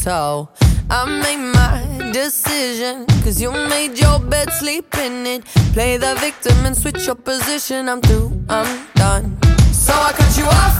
So 0.00 0.48
I 0.88 1.04
made 1.04 1.44
my 1.52 2.10
decision. 2.10 3.04
Cause 3.22 3.38
you 3.38 3.52
made 3.52 3.98
your 3.98 4.18
bed, 4.18 4.50
sleep 4.50 4.96
in 4.96 5.26
it. 5.26 5.44
Play 5.74 5.98
the 5.98 6.14
victim 6.20 6.56
and 6.64 6.74
switch 6.74 7.04
your 7.04 7.16
position. 7.16 7.86
I'm 7.86 8.00
through, 8.00 8.32
I'm 8.48 8.86
done. 8.94 9.36
So 9.74 9.92
I 9.92 10.12
cut 10.12 10.38
you 10.38 10.46
off. 10.46 10.76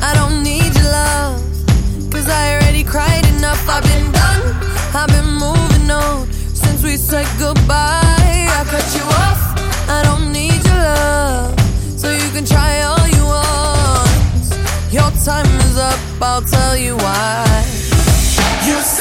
I 0.00 0.14
don't 0.14 0.44
need 0.44 0.72
your 0.72 0.84
love. 0.84 1.42
Cause 2.12 2.28
I 2.28 2.54
already 2.54 2.84
cried 2.84 3.26
enough. 3.34 3.60
I've 3.68 3.82
been 3.82 4.12
done. 4.12 4.42
I've 4.94 5.08
been 5.08 5.30
moving 5.34 5.90
on 5.90 6.30
since 6.32 6.84
we 6.84 6.96
said 6.96 7.26
goodbye. 7.40 8.46
I 8.54 8.62
cut 8.70 8.86
you 8.94 9.02
off. 9.02 9.40
I 9.90 10.00
don't 10.04 10.30
need 10.30 10.64
your 10.64 10.78
love. 10.78 11.58
So 11.98 12.08
you 12.12 12.30
can 12.30 12.44
try 12.44 12.82
all 12.82 13.04
you 13.18 13.24
want. 13.34 14.92
Your 14.92 15.10
time 15.26 15.50
is 15.66 15.76
up. 15.76 15.98
I'll 16.22 16.42
tell 16.42 16.76
you 16.76 16.96
why. 16.98 17.79
You 18.70 18.99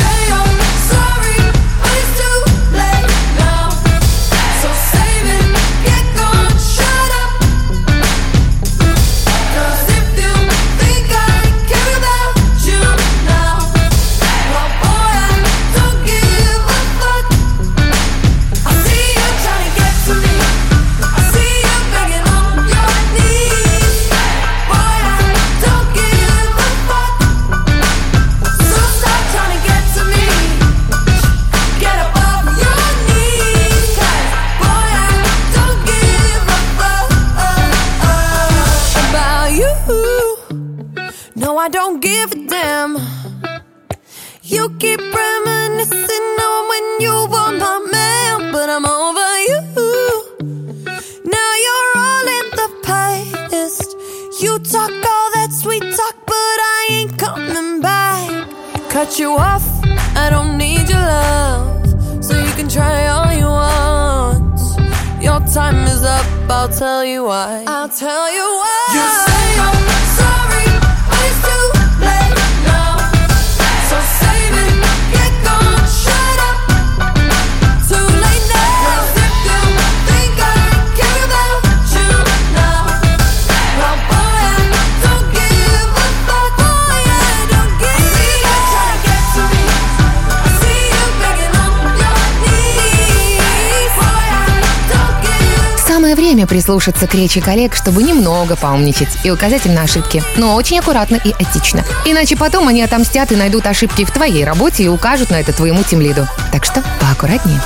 прислушаться 96.59 97.07
к 97.07 97.15
речи 97.15 97.39
коллег, 97.39 97.73
чтобы 97.73 98.03
немного 98.03 98.57
поумничать 98.57 99.07
и 99.23 99.31
указать 99.31 99.65
им 99.65 99.75
на 99.75 99.83
ошибки. 99.83 100.21
Но 100.35 100.55
очень 100.55 100.79
аккуратно 100.79 101.15
и 101.15 101.33
этично. 101.39 101.85
Иначе 102.03 102.35
потом 102.35 102.67
они 102.67 102.81
отомстят 102.81 103.31
и 103.31 103.37
найдут 103.37 103.65
ошибки 103.65 104.03
в 104.03 104.11
твоей 104.11 104.43
работе 104.43 104.83
и 104.83 104.89
укажут 104.89 105.29
на 105.29 105.39
это 105.39 105.53
твоему 105.53 105.83
тимлиду. 105.83 106.27
Так 106.51 106.65
что 106.65 106.83
поаккуратнее. 106.99 107.61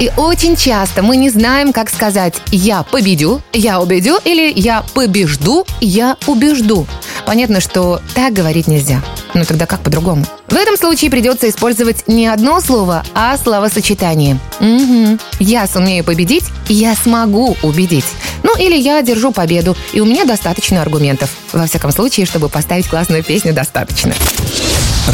И 0.00 0.10
очень 0.18 0.54
часто 0.54 1.02
мы 1.02 1.16
не 1.16 1.30
знаем, 1.30 1.72
как 1.72 1.88
сказать 1.88 2.34
«я 2.50 2.82
победю», 2.82 3.40
«я 3.54 3.80
убедю» 3.80 4.18
или 4.22 4.52
«я 4.54 4.84
побежду», 4.92 5.66
«я 5.80 6.18
убежду». 6.26 6.86
Понятно, 7.24 7.60
что 7.60 8.02
так 8.14 8.34
говорить 8.34 8.66
нельзя. 8.66 9.00
Ну 9.34 9.44
тогда 9.44 9.66
как 9.66 9.80
по-другому? 9.80 10.24
В 10.48 10.54
этом 10.54 10.76
случае 10.76 11.10
придется 11.10 11.48
использовать 11.48 12.06
не 12.06 12.26
одно 12.26 12.60
слово, 12.60 13.04
а 13.14 13.36
словосочетание. 13.36 14.38
Угу. 14.60 15.18
Я 15.40 15.66
сумею 15.66 16.04
победить, 16.04 16.44
я 16.68 16.94
смогу 16.94 17.56
убедить. 17.62 18.04
Ну 18.44 18.56
или 18.56 18.76
я 18.76 18.98
одержу 18.98 19.32
победу, 19.32 19.76
и 19.92 20.00
у 20.00 20.04
меня 20.04 20.24
достаточно 20.24 20.80
аргументов. 20.82 21.30
Во 21.52 21.66
всяком 21.66 21.90
случае, 21.90 22.26
чтобы 22.26 22.48
поставить 22.48 22.88
классную 22.88 23.24
песню, 23.24 23.52
достаточно. 23.52 24.14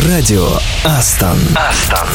Радио 0.06 0.46
Астон. 0.84 1.38
Астон. 1.56 2.08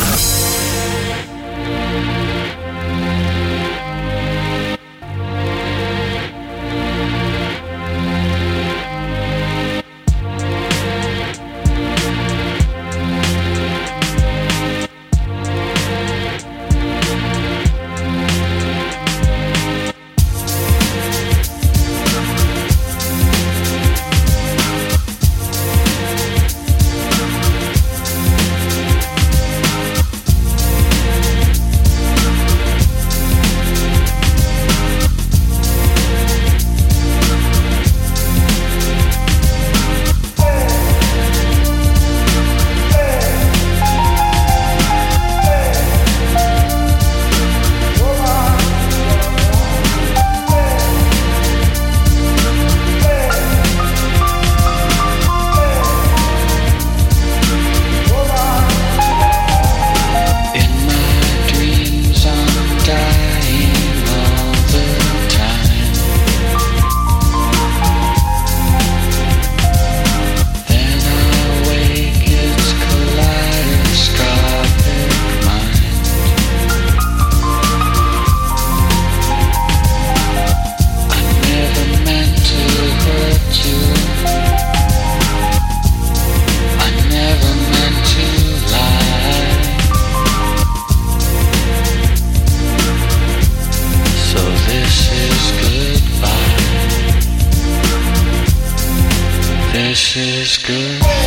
is 100.18 100.58
good. 100.60 101.25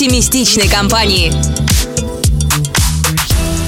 Оптимистичной 0.00 0.66
компании. 0.66 1.30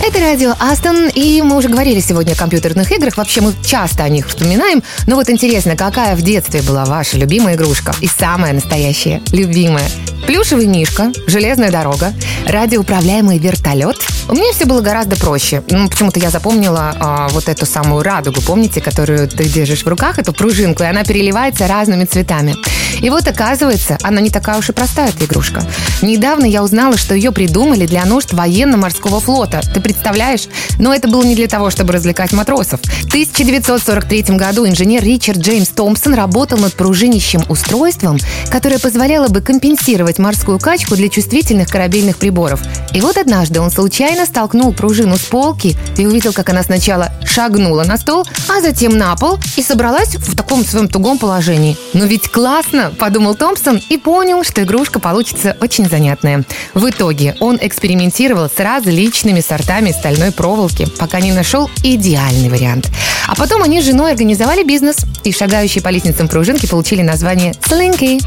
Это 0.02 0.18
радио 0.18 0.54
Астон, 0.58 1.10
и 1.14 1.42
мы 1.42 1.58
уже 1.58 1.68
говорили 1.68 2.00
сегодня 2.00 2.32
о 2.32 2.36
компьютерных 2.36 2.90
играх. 2.90 3.18
Вообще 3.18 3.42
мы 3.42 3.52
часто 3.62 4.04
о 4.04 4.08
них 4.08 4.28
вспоминаем. 4.28 4.82
Но 5.06 5.16
вот 5.16 5.28
интересно, 5.28 5.76
какая 5.76 6.16
в 6.16 6.22
детстве 6.22 6.62
была 6.62 6.86
ваша 6.86 7.18
любимая 7.18 7.56
игрушка? 7.56 7.94
И 8.00 8.06
самая 8.08 8.54
настоящая, 8.54 9.20
любимая. 9.32 9.84
Плюшевый 10.26 10.66
мишка, 10.66 11.12
железная 11.26 11.70
дорога, 11.70 12.12
радиоуправляемый 12.46 13.38
вертолет. 13.38 13.96
У 14.28 14.34
меня 14.34 14.52
все 14.52 14.66
было 14.66 14.80
гораздо 14.80 15.16
проще. 15.16 15.62
Ну, 15.68 15.88
почему-то 15.88 16.20
я 16.20 16.30
запомнила 16.30 16.94
а, 16.98 17.28
вот 17.30 17.48
эту 17.48 17.66
самую 17.66 18.02
радугу, 18.02 18.40
помните, 18.40 18.80
которую 18.80 19.28
ты 19.28 19.44
держишь 19.44 19.82
в 19.82 19.88
руках, 19.88 20.18
эту 20.18 20.32
пружинку, 20.32 20.84
и 20.84 20.86
она 20.86 21.02
переливается 21.02 21.66
разными 21.66 22.04
цветами. 22.04 22.54
И 23.00 23.10
вот 23.10 23.26
оказывается, 23.26 23.98
она 24.02 24.20
не 24.20 24.30
такая 24.30 24.58
уж 24.58 24.68
и 24.68 24.72
простая, 24.72 25.08
эта 25.08 25.24
игрушка. 25.24 25.66
Недавно 26.02 26.44
я 26.44 26.62
узнала, 26.62 26.96
что 26.96 27.14
ее 27.14 27.32
придумали 27.32 27.86
для 27.86 28.04
нужд 28.04 28.32
военно-морского 28.32 29.20
флота. 29.20 29.60
Ты 29.74 29.80
представляешь? 29.80 30.46
Но 30.78 30.94
это 30.94 31.08
было 31.08 31.24
не 31.24 31.34
для 31.34 31.48
того, 31.48 31.70
чтобы 31.70 31.92
развлекать 31.92 32.32
матросов. 32.32 32.80
В 32.80 33.08
1943 33.08 34.36
году 34.36 34.66
инженер 34.66 35.02
Ричард 35.02 35.38
Джеймс 35.38 35.68
Томпсон 35.68 36.14
работал 36.14 36.58
над 36.58 36.74
пружинищем 36.74 37.42
устройством, 37.48 38.18
которое 38.50 38.78
позволяло 38.78 39.28
бы 39.28 39.40
компенсировать 39.40 40.11
морскую 40.18 40.58
качку 40.58 40.96
для 40.96 41.08
чувствительных 41.08 41.68
корабельных 41.68 42.16
приборов. 42.16 42.60
И 42.92 43.00
вот 43.00 43.16
однажды 43.16 43.60
он 43.60 43.70
случайно 43.70 44.26
столкнул 44.26 44.72
пружину 44.72 45.16
с 45.16 45.22
полки 45.22 45.76
и 45.96 46.06
увидел, 46.06 46.32
как 46.32 46.48
она 46.50 46.62
сначала 46.62 47.12
шагнула 47.24 47.84
на 47.84 47.96
стол, 47.96 48.26
а 48.48 48.60
затем 48.60 48.96
на 48.96 49.14
пол 49.16 49.38
и 49.56 49.62
собралась 49.62 50.14
в 50.16 50.36
таком 50.36 50.64
своем 50.64 50.88
тугом 50.88 51.18
положении. 51.18 51.76
«Ну 51.92 52.06
ведь 52.06 52.28
классно!»– 52.30 52.92
подумал 52.98 53.34
Томпсон 53.34 53.80
и 53.88 53.96
понял, 53.96 54.44
что 54.44 54.62
игрушка 54.62 54.98
получится 55.00 55.56
очень 55.60 55.88
занятная. 55.88 56.44
В 56.74 56.88
итоге 56.88 57.36
он 57.40 57.58
экспериментировал 57.60 58.48
с 58.48 58.58
различными 58.58 59.40
сортами 59.40 59.92
стальной 59.92 60.32
проволоки, 60.32 60.86
пока 60.98 61.20
не 61.20 61.32
нашел 61.32 61.70
идеальный 61.82 62.48
вариант. 62.48 62.88
А 63.26 63.34
потом 63.34 63.62
они 63.62 63.80
с 63.80 63.84
женой 63.84 64.10
организовали 64.10 64.62
бизнес, 64.64 64.96
и 65.24 65.32
шагающие 65.32 65.82
по 65.82 65.88
лестницам 65.88 66.28
пружинки 66.28 66.66
получили 66.66 67.02
название 67.02 67.54
«Слинки». 67.66 68.20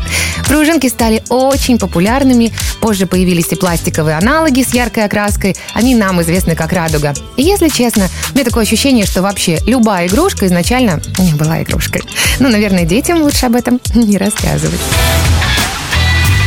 Пружинки 0.47 0.87
стали 0.87 1.23
очень 1.29 1.74
популярными, 1.77 2.53
позже 2.81 3.05
появились 3.05 3.51
и 3.51 3.55
пластиковые 3.55 4.17
аналоги 4.17 4.63
с 4.63 4.73
яркой 4.73 5.05
окраской, 5.05 5.55
они 5.73 5.95
нам 5.95 6.21
известны 6.21 6.55
как 6.55 6.73
радуга. 6.73 7.13
И 7.37 7.43
если 7.43 7.69
честно, 7.69 8.07
у 8.31 8.35
меня 8.35 8.45
такое 8.45 8.63
ощущение, 8.63 9.05
что 9.05 9.21
вообще 9.21 9.59
любая 9.65 10.07
игрушка 10.07 10.45
изначально 10.47 11.01
не 11.19 11.33
была 11.33 11.63
игрушкой. 11.63 12.01
Ну, 12.39 12.49
наверное, 12.49 12.85
детям 12.85 13.21
лучше 13.21 13.45
об 13.45 13.55
этом 13.55 13.79
не 13.95 14.17
рассказывать. 14.17 14.79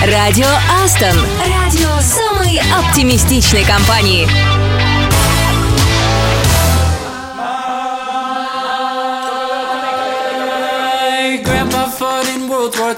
Радио 0.05 0.47
Астон. 0.85 1.17
Радио 1.41 1.91
самой 2.01 2.61
оптимистичной 2.73 3.65
компании. 3.65 4.29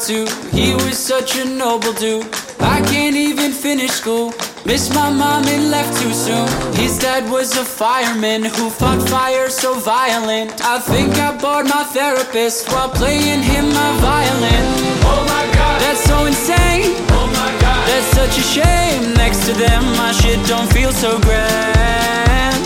In 0.08 0.24
World 0.24 0.30
War 0.30 0.52
II. 0.52 0.60
He 0.60 0.74
was 0.74 0.98
such 0.98 1.36
a 1.36 1.44
noble 1.44 1.92
dude. 1.92 2.26
I 2.60 2.80
can't 2.82 3.16
even 3.16 3.52
finish 3.52 3.90
school. 3.90 4.32
Missed 4.64 4.94
my 4.94 5.10
mom 5.10 5.46
and 5.46 5.70
left 5.70 6.00
too 6.00 6.12
soon. 6.12 6.46
His 6.74 6.98
dad 6.98 7.30
was 7.30 7.56
a 7.56 7.64
fireman 7.64 8.44
who 8.44 8.70
fought 8.70 9.02
fire 9.08 9.48
so 9.48 9.74
violent. 9.74 10.52
I 10.64 10.78
think 10.78 11.14
I 11.18 11.36
bored 11.36 11.66
my 11.66 11.84
therapist 11.84 12.68
while 12.70 12.88
playing 12.88 13.42
him 13.42 13.66
my 13.72 13.92
violin. 14.00 14.64
Oh 15.04 15.24
my 15.28 15.44
god, 15.54 15.80
that's 15.80 16.04
so 16.04 16.26
insane. 16.26 16.94
Oh 17.10 17.26
my 17.32 17.50
god, 17.60 17.88
that's 17.88 18.10
such 18.14 18.38
a 18.38 18.42
shame. 18.42 19.14
Next 19.14 19.46
to 19.46 19.52
them, 19.52 19.82
my 19.96 20.12
shit 20.12 20.40
don't 20.46 20.70
feel 20.72 20.92
so 20.92 21.18
grand. 21.20 22.64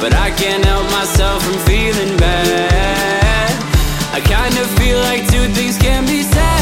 But 0.00 0.14
I 0.14 0.30
can't 0.36 0.64
help 0.64 0.86
myself 0.90 1.42
from 1.44 1.58
feeling 1.66 2.16
bad. 2.16 3.52
I 4.14 4.20
kind 4.20 4.56
of 4.58 4.66
feel 4.78 4.98
like 4.98 5.22
two 5.30 5.46
things 5.54 5.78
can 5.78 6.06
be 6.06 6.22
said. 6.22 6.61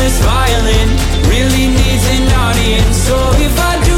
Smallest 0.00 0.22
violin 0.22 0.88
really 1.28 1.66
needs 1.68 2.06
an 2.08 2.32
audience. 2.32 2.96
So 2.96 3.16
if 3.36 3.52
I 3.60 3.89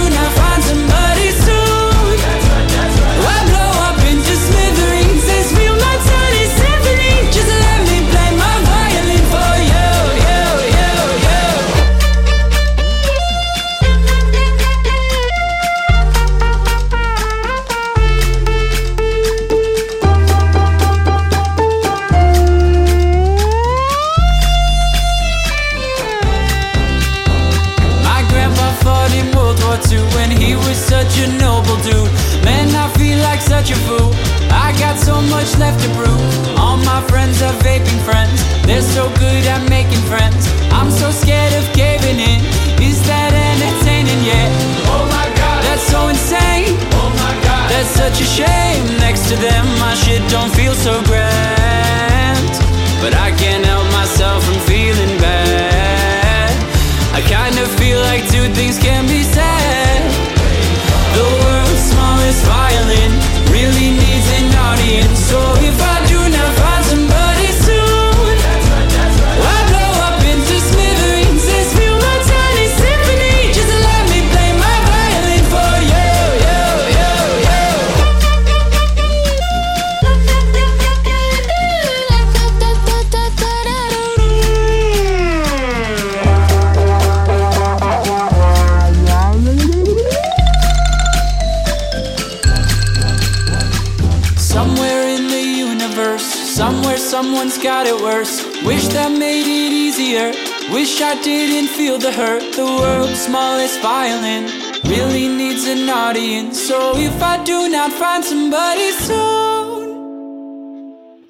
easier. 100.33 100.72
Wish 100.72 101.01
I 101.01 101.20
didn't 101.22 101.68
feel 101.68 101.99
the 101.99 102.12
hurt. 102.12 102.55
The 102.55 102.64
world's 102.64 103.20
smallest 103.20 103.80
violin 103.80 104.45
really 104.85 105.28
needs 105.28 105.66
an 105.66 105.89
audience. 105.89 106.61
So 106.61 106.97
if 106.97 107.22
I 107.22 107.43
do 107.45 107.68
not 107.68 107.93
find 107.93 108.24
somebody 108.24 108.91
soon, 108.93 109.41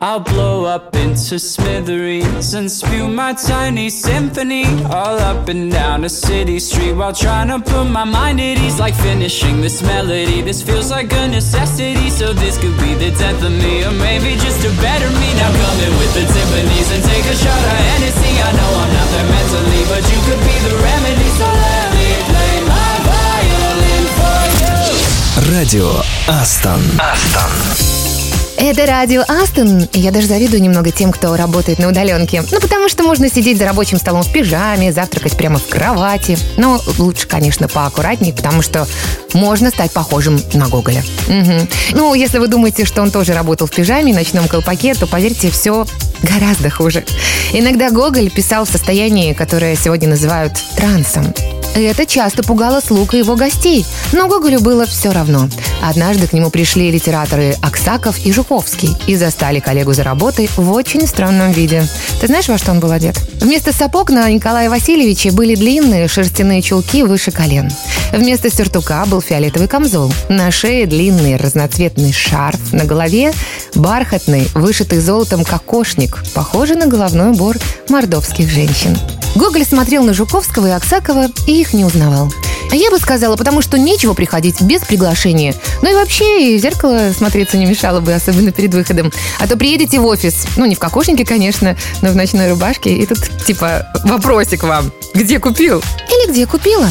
I'll 0.02 0.18
blow 0.18 0.64
up 0.64 0.96
into 0.96 1.38
smithereens 1.38 2.54
and 2.54 2.68
spew 2.68 3.06
my 3.06 3.34
tiny 3.34 3.88
symphony 3.88 4.66
all 4.90 5.14
up 5.30 5.46
and 5.46 5.70
down 5.70 6.02
a 6.02 6.08
city 6.08 6.58
street 6.58 6.94
while 6.94 7.12
trying 7.14 7.46
to 7.54 7.60
put 7.62 7.84
my 7.84 8.02
mind 8.02 8.40
at 8.40 8.58
ease. 8.58 8.80
Like 8.80 8.96
finishing 8.96 9.60
this 9.60 9.80
melody, 9.80 10.42
this 10.42 10.60
feels 10.60 10.90
like 10.90 11.12
a 11.12 11.28
necessity. 11.28 12.10
So 12.10 12.32
this 12.32 12.58
could 12.58 12.76
be 12.82 12.94
the 12.98 13.14
death 13.14 13.46
of 13.46 13.52
me, 13.52 13.84
or 13.86 13.92
maybe 13.92 14.34
just 14.42 14.66
a 14.66 14.74
better 14.82 15.06
me. 15.22 15.28
Now 15.38 15.54
coming 15.54 15.94
with 15.94 16.12
the 16.18 16.26
Tiffany's 16.26 16.90
and 16.90 17.02
take 17.06 17.26
a 17.30 17.36
shot 17.38 17.62
of 17.62 17.78
Hennessy. 17.94 18.42
I 18.42 18.50
know 18.58 18.70
I'm 18.82 18.90
not 18.98 19.06
there 19.14 19.28
mentally, 19.30 19.82
but 19.86 20.02
you 20.02 20.18
could 20.26 20.42
be 20.42 20.56
the 20.66 20.74
remedy. 20.82 21.30
So 21.38 21.46
let 21.46 21.86
me 21.94 22.10
play 22.26 22.54
my 22.66 22.90
violin 23.06 24.04
for 24.18 24.42
you. 24.66 25.54
Radio 25.54 25.86
Aston. 26.26 26.82
Aston. 26.98 28.31
Это 28.64 28.86
радио 28.86 29.24
Астон, 29.26 29.88
я 29.92 30.12
даже 30.12 30.28
завидую 30.28 30.62
немного 30.62 30.92
тем, 30.92 31.10
кто 31.10 31.34
работает 31.34 31.80
на 31.80 31.88
удаленке. 31.88 32.44
Ну, 32.48 32.60
потому 32.60 32.88
что 32.88 33.02
можно 33.02 33.28
сидеть 33.28 33.58
за 33.58 33.64
рабочим 33.64 33.98
столом 33.98 34.22
в 34.22 34.32
пижаме, 34.32 34.92
завтракать 34.92 35.36
прямо 35.36 35.58
в 35.58 35.66
кровати. 35.66 36.38
Но 36.56 36.80
лучше, 36.96 37.26
конечно, 37.26 37.66
поаккуратнее, 37.66 38.32
потому 38.32 38.62
что 38.62 38.86
можно 39.34 39.70
стать 39.70 39.90
похожим 39.90 40.40
на 40.54 40.68
Гоголя. 40.68 41.02
Мгм. 41.26 41.68
Ну, 41.90 42.14
если 42.14 42.38
вы 42.38 42.46
думаете, 42.46 42.84
что 42.84 43.02
он 43.02 43.10
тоже 43.10 43.34
работал 43.34 43.66
в 43.66 43.72
пижаме 43.72 44.14
ночном 44.14 44.46
колпаке, 44.46 44.94
то, 44.94 45.08
поверьте, 45.08 45.50
все 45.50 45.84
гораздо 46.22 46.70
хуже. 46.70 47.04
Иногда 47.52 47.90
Гоголь 47.90 48.30
писал 48.30 48.64
в 48.64 48.68
состоянии, 48.68 49.32
которое 49.32 49.74
сегодня 49.74 50.08
называют 50.08 50.52
трансом. 50.76 51.34
Это 51.74 52.04
часто 52.04 52.42
пугало 52.42 52.80
слуг 52.80 53.14
и 53.14 53.18
его 53.18 53.34
гостей, 53.34 53.86
но 54.12 54.28
Гоголю 54.28 54.60
было 54.60 54.84
все 54.84 55.10
равно. 55.10 55.48
Однажды 55.80 56.26
к 56.26 56.34
нему 56.34 56.50
пришли 56.50 56.90
литераторы 56.90 57.56
Аксаков 57.62 58.18
и 58.26 58.32
Жуковский 58.32 58.94
и 59.06 59.16
застали 59.16 59.58
коллегу 59.58 59.94
за 59.94 60.02
работой 60.02 60.50
в 60.56 60.70
очень 60.70 61.06
странном 61.06 61.50
виде. 61.52 61.84
Ты 62.20 62.26
знаешь, 62.26 62.48
во 62.48 62.58
что 62.58 62.72
он 62.72 62.80
был 62.80 62.90
одет? 62.90 63.16
Вместо 63.40 63.72
сапог 63.72 64.10
на 64.10 64.28
Николая 64.30 64.68
Васильевича 64.68 65.32
были 65.32 65.54
длинные 65.54 66.08
шерстяные 66.08 66.60
чулки 66.60 67.02
выше 67.02 67.30
колен. 67.30 67.70
Вместо 68.12 68.54
сюртука 68.54 69.04
был 69.06 69.22
фиолетовый 69.22 69.66
камзол. 69.66 70.12
На 70.28 70.50
шее 70.50 70.86
длинный 70.86 71.36
разноцветный 71.36 72.12
шарф. 72.12 72.72
На 72.72 72.84
голове 72.84 73.32
бархатный, 73.74 74.46
вышитый 74.54 75.00
золотом 75.00 75.42
кокошник, 75.44 76.22
похожий 76.34 76.76
на 76.76 76.86
головной 76.86 77.30
убор 77.30 77.56
мордовских 77.88 78.50
женщин. 78.50 78.96
Гоголь 79.34 79.64
смотрел 79.64 80.04
на 80.04 80.12
Жуковского 80.12 80.66
и 80.66 80.70
Аксакова 80.70 81.28
и 81.46 81.60
их 81.60 81.72
не 81.72 81.84
узнавал. 81.84 82.32
А 82.70 82.74
я 82.74 82.90
бы 82.90 82.98
сказала, 82.98 83.36
потому 83.36 83.60
что 83.60 83.78
нечего 83.78 84.14
приходить 84.14 84.60
без 84.62 84.80
приглашения. 84.82 85.54
Ну 85.82 85.90
и 85.90 85.94
вообще, 85.94 86.56
в 86.56 86.60
зеркало 86.60 87.12
смотреться 87.16 87.58
не 87.58 87.66
мешало 87.66 88.00
бы, 88.00 88.12
особенно 88.12 88.52
перед 88.52 88.72
выходом. 88.72 89.12
А 89.38 89.46
то 89.46 89.56
приедете 89.56 90.00
в 90.00 90.06
офис, 90.06 90.46
ну 90.56 90.64
не 90.64 90.74
в 90.74 90.78
кокошнике, 90.78 91.24
конечно, 91.24 91.76
но 92.00 92.10
в 92.10 92.16
ночной 92.16 92.50
рубашке, 92.50 92.94
и 92.94 93.06
тут 93.06 93.18
типа 93.44 93.86
вопросик 94.04 94.62
вам. 94.62 94.90
Где 95.14 95.38
купил? 95.38 95.82
Или 96.08 96.32
где 96.32 96.46
купила? 96.46 96.88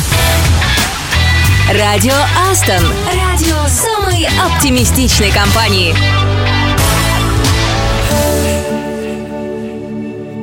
Радио 1.72 2.16
Астон. 2.52 2.86
Радио 3.08 3.58
самой 3.68 4.28
оптимистичной 4.46 5.32
компании. 5.32 5.96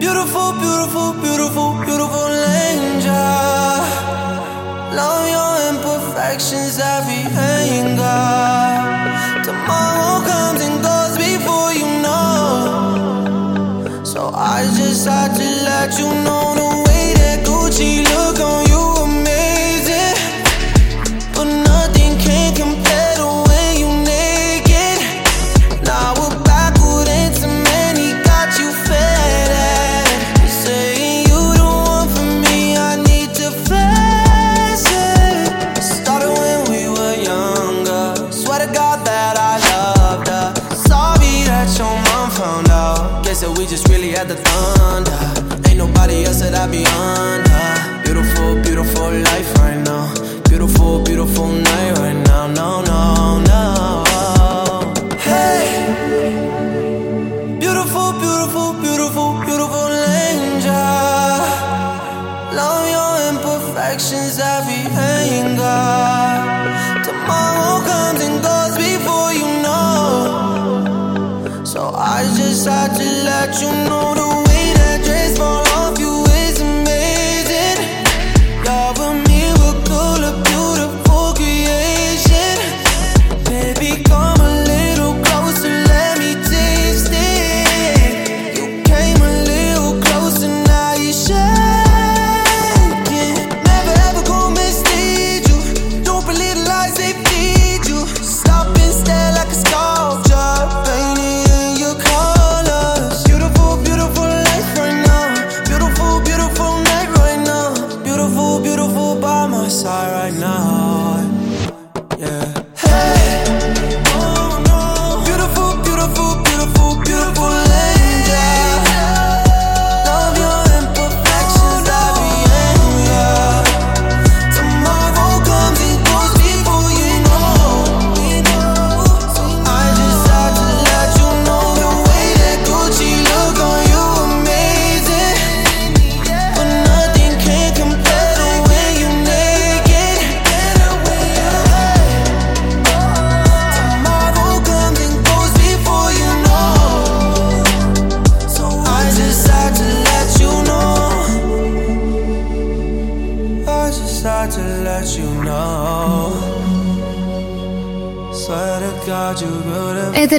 Beautiful, 0.00 0.52
beautiful, 0.52 1.12
beautiful, 1.14 1.72
beautiful 1.84 2.30
angel. 2.68 3.12
Love 4.94 5.26
your 5.28 5.54
imperfections, 5.70 6.78
every 6.78 7.24
anger. 7.34 8.04
Tomorrow 9.44 10.20
comes 10.28 10.60
and 10.62 10.80
goes 10.82 11.16
before 11.18 11.72
you 11.72 12.02
know. 12.02 14.04
So 14.04 14.30
I 14.34 14.62
just 14.76 15.06
had 15.08 15.34
to 15.34 15.44
let 15.64 15.98
you 15.98 16.08
know 16.24 16.54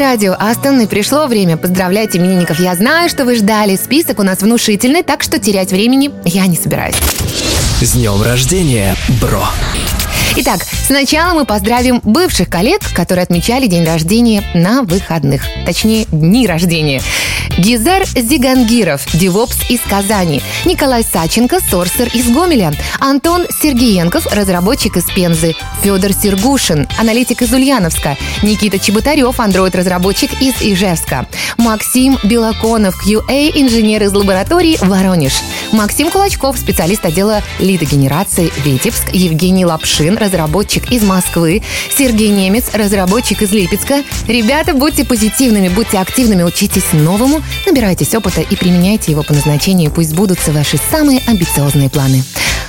радио 0.09 0.35
Астон, 0.39 0.81
и 0.81 0.87
пришло 0.87 1.27
время 1.27 1.55
поздравлять 1.55 2.15
именинников. 2.15 2.59
Я 2.59 2.75
знаю, 2.75 3.09
что 3.09 3.25
вы 3.25 3.35
ждали. 3.35 3.75
Список 3.75 4.17
у 4.17 4.23
нас 4.23 4.41
внушительный, 4.41 5.03
так 5.03 5.21
что 5.21 5.37
терять 5.37 5.71
времени 5.71 6.09
я 6.25 6.47
не 6.47 6.55
собираюсь. 6.55 6.95
С 7.79 7.91
днем 7.91 8.19
рождения, 8.23 8.95
бро! 9.21 9.43
Итак, 10.35 10.61
сначала 10.87 11.35
мы 11.35 11.45
поздравим 11.45 12.01
бывших 12.03 12.49
коллег, 12.49 12.81
которые 12.95 13.21
отмечали 13.21 13.67
день 13.67 13.85
рождения 13.85 14.43
на 14.55 14.81
выходных. 14.81 15.43
Точнее, 15.67 16.05
дни 16.11 16.47
рождения. 16.47 17.03
Гизар 17.57 18.05
Зигангиров, 18.05 19.05
девопс 19.13 19.57
из 19.69 19.81
Казани. 19.81 20.41
Николай 20.65 21.03
Саченко, 21.03 21.59
сорсер 21.69 22.09
из 22.13 22.29
Гомеля. 22.29 22.71
Антон 22.99 23.45
Сергеенков, 23.61 24.25
разработчик 24.27 24.97
из 24.97 25.03
Пензы. 25.05 25.55
Федор 25.81 26.11
Сергушин, 26.13 26.87
аналитик 26.97 27.41
из 27.41 27.51
Ульяновска. 27.51 28.17
Никита 28.43 28.79
Чеботарев, 28.79 29.39
андроид-разработчик 29.39 30.41
из 30.41 30.61
Ижевска. 30.61 31.27
Максим 31.57 32.17
Белоконов, 32.23 32.95
QA, 33.05 33.51
инженер 33.53 34.03
из 34.03 34.13
лаборатории 34.13 34.77
Воронеж. 34.81 35.33
Максим 35.71 36.09
Кулачков, 36.11 36.57
специалист 36.57 37.05
отдела 37.05 37.41
лидогенерации 37.59 38.51
Витебск. 38.63 39.13
Евгений 39.13 39.65
Лапшин, 39.65 40.17
разработчик 40.17 40.91
из 40.91 41.03
Москвы. 41.03 41.61
Сергей 41.95 42.29
Немец, 42.29 42.65
разработчик 42.73 43.41
из 43.41 43.51
Липецка. 43.51 44.03
Ребята, 44.27 44.73
будьте 44.73 45.03
позитивными, 45.03 45.69
будьте 45.69 45.97
активными, 45.99 46.43
учитесь 46.43 46.93
новому, 46.93 47.38
набирайтесь 47.65 48.13
опыта 48.15 48.41
и 48.41 48.55
применяйте 48.55 49.11
его 49.11 49.23
по 49.23 49.33
назначению. 49.33 49.91
Пусть 49.91 50.09
сбудутся 50.09 50.51
ваши 50.51 50.79
самые 50.91 51.21
амбициозные 51.27 51.89
планы. 51.89 52.23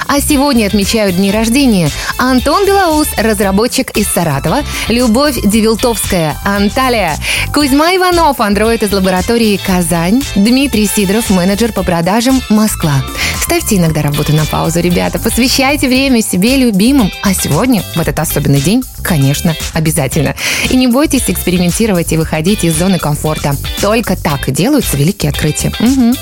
А 0.06 0.20
сегодня 0.20 0.66
отмечают 0.66 1.16
дни 1.16 1.30
рождения 1.30 1.88
Антон 2.18 2.66
Белоус, 2.66 3.06
разработчик 3.16 3.90
из 3.96 4.08
Саратова, 4.08 4.62
Любовь 4.88 5.36
Девилтовская, 5.44 6.36
Анталия, 6.44 7.16
Кузьма 7.54 7.94
Иванов, 7.94 8.40
андроид 8.40 8.82
из 8.82 8.92
лаборатории 8.92 9.60
Казань, 9.64 10.22
Дмитрий 10.34 10.86
Сидоров, 10.86 11.30
менеджер 11.30 11.72
по 11.72 11.84
продажам 11.84 12.40
Москва. 12.48 13.04
Ставьте 13.40 13.76
иногда 13.76 14.02
работу 14.02 14.32
на 14.32 14.44
паузу, 14.46 14.80
ребята, 14.80 15.18
посвящайте 15.18 15.88
время 15.88 16.22
себе 16.22 16.56
любимым. 16.56 17.10
А 17.22 17.34
сегодня, 17.34 17.82
в 17.94 18.00
этот 18.00 18.18
особенный 18.20 18.60
день, 18.60 18.82
конечно, 19.02 19.54
обязательно. 19.72 20.34
И 20.68 20.76
не 20.76 20.86
бойтесь 20.86 21.24
экспериментировать 21.28 22.12
и 22.12 22.16
выходить 22.16 22.64
из 22.64 22.76
зоны 22.76 22.98
комфорта. 22.98 23.56
Только 23.80 24.16
так 24.16 24.50
делаются 24.52 24.96
великие 24.96 25.30
открытия. 25.30 25.72
Мгм. 25.80 26.14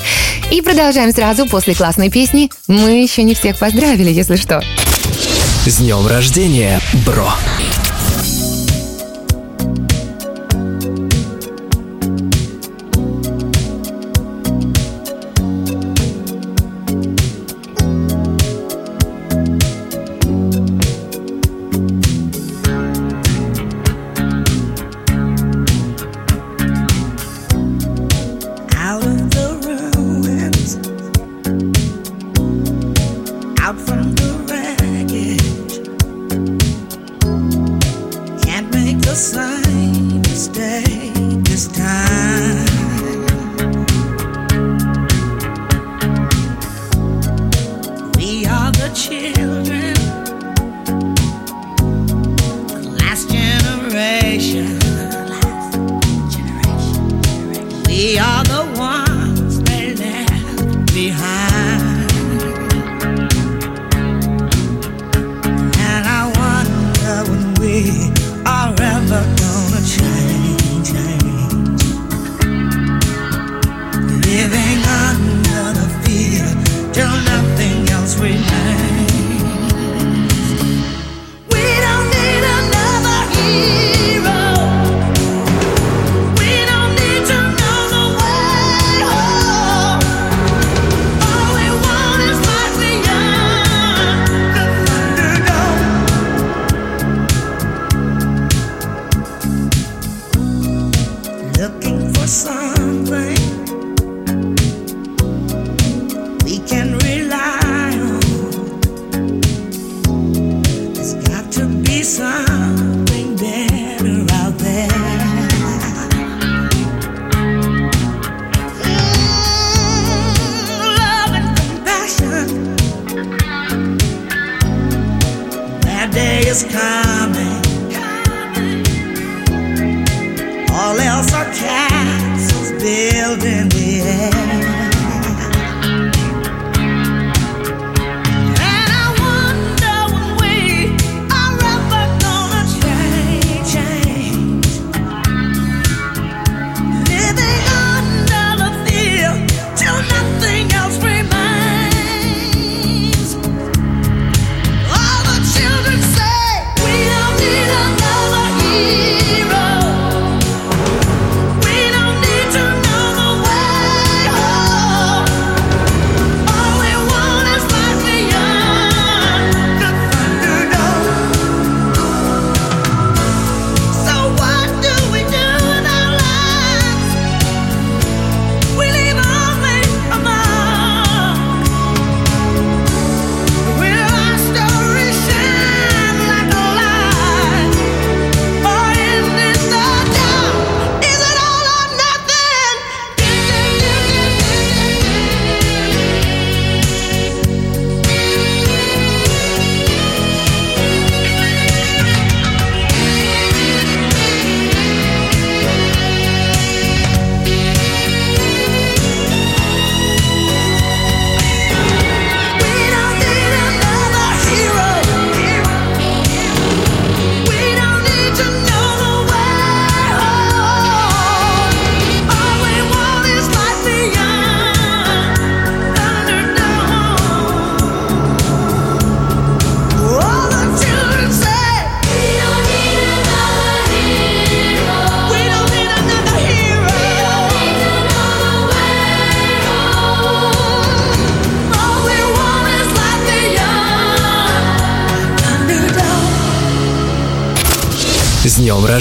И 0.50 0.62
продолжаем 0.62 1.12
сразу 1.12 1.46
после 1.46 1.74
классной 1.74 2.10
песни. 2.10 2.50
Мы 2.66 3.02
еще 3.02 3.22
не 3.22 3.34
всех 3.34 3.58
поздравили, 3.58 4.10
если 4.10 4.36
что. 4.36 4.62
С 5.66 5.76
днем 5.76 6.06
рождения, 6.06 6.80
бро! 7.04 7.30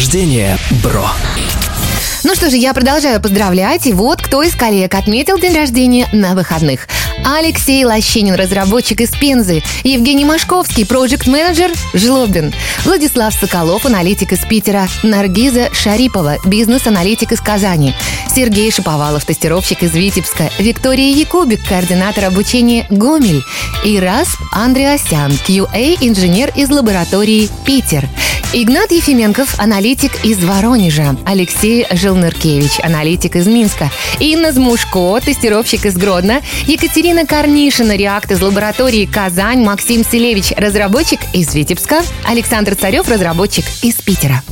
Рождения, 0.07 0.57
бро! 0.81 1.05
Ну 2.23 2.33
что 2.33 2.49
же, 2.49 2.55
я 2.55 2.73
продолжаю 2.73 3.21
поздравлять. 3.21 3.87
И 3.87 3.91
вот 3.91 4.21
кто 4.21 4.41
из 4.41 4.55
коллег 4.55 4.95
отметил 4.95 5.37
день 5.37 5.53
рождения 5.53 6.07
на 6.13 6.33
выходных. 6.33 6.87
Алексей 7.25 7.83
Лощинин, 7.85 8.35
разработчик 8.35 9.01
из 9.01 9.11
Пензы. 9.11 9.63
Евгений 9.83 10.25
Машковский, 10.25 10.85
проект-менеджер 10.85 11.71
Жлобин. 11.93 12.53
Владислав 12.85 13.33
Соколов, 13.33 13.85
аналитик 13.85 14.33
из 14.33 14.39
Питера. 14.39 14.87
Наргиза 15.03 15.69
Шарипова, 15.73 16.37
бизнес-аналитик 16.45 17.31
из 17.31 17.41
Казани. 17.41 17.93
Сергей 18.33 18.71
Шаповалов, 18.71 19.25
тестировщик 19.25 19.83
из 19.83 19.93
Витебска. 19.93 20.49
Виктория 20.59 21.13
Якубик, 21.13 21.67
координатор 21.67 22.25
обучения 22.25 22.85
Гомель. 22.89 23.43
И 23.83 23.99
Раз 23.99 24.27
Андреасян, 24.51 25.31
QA-инженер 25.31 26.51
из 26.55 26.69
лаборатории 26.69 27.49
Питер. 27.65 28.07
Игнат 28.53 28.91
Ефименков, 28.91 29.59
аналитик 29.59 30.23
из 30.23 30.41
Воронежа. 30.41 31.17
Алексей 31.25 31.85
Желныркевич, 31.91 32.79
аналитик 32.81 33.35
из 33.35 33.45
Минска. 33.45 33.91
Инна 34.19 34.53
Змушко, 34.53 35.19
тестировщик 35.19 35.85
из 35.85 35.97
Гродно. 35.97 36.41
Екатерина 36.65 37.06
Корнишина, 37.07 37.95
реакт 37.95 38.31
из 38.31 38.41
лаборатории 38.41 39.05
Казань. 39.05 39.63
Максим 39.63 40.03
Селевич, 40.03 40.51
разработчик 40.57 41.21
из 41.31 41.55
Витебска. 41.55 42.01
Александр 42.25 42.75
Царев, 42.75 43.07
разработчик 43.07 43.63
из 43.81 43.95
Питера. 43.95 44.43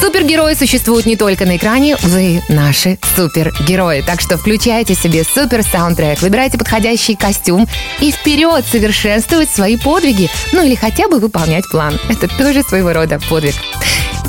Супергерои 0.00 0.54
существуют 0.54 1.04
не 1.04 1.16
только 1.16 1.44
на 1.44 1.56
экране, 1.58 1.96
вы 2.00 2.42
наши 2.48 2.98
супергерои. 3.14 4.00
Так 4.00 4.22
что 4.22 4.38
включайте 4.38 4.94
себе 4.94 5.24
супер 5.24 5.62
саундтрек, 5.62 6.22
выбирайте 6.22 6.56
подходящий 6.56 7.16
костюм 7.16 7.68
и 8.00 8.10
вперед 8.10 8.64
совершенствовать 8.66 9.50
свои 9.50 9.76
подвиги. 9.76 10.30
Ну 10.52 10.64
или 10.64 10.76
хотя 10.76 11.06
бы 11.08 11.18
выполнять 11.18 11.68
план. 11.70 12.00
Это 12.08 12.28
тоже 12.28 12.62
своего 12.62 12.94
рода 12.94 13.20
подвиг. 13.28 13.54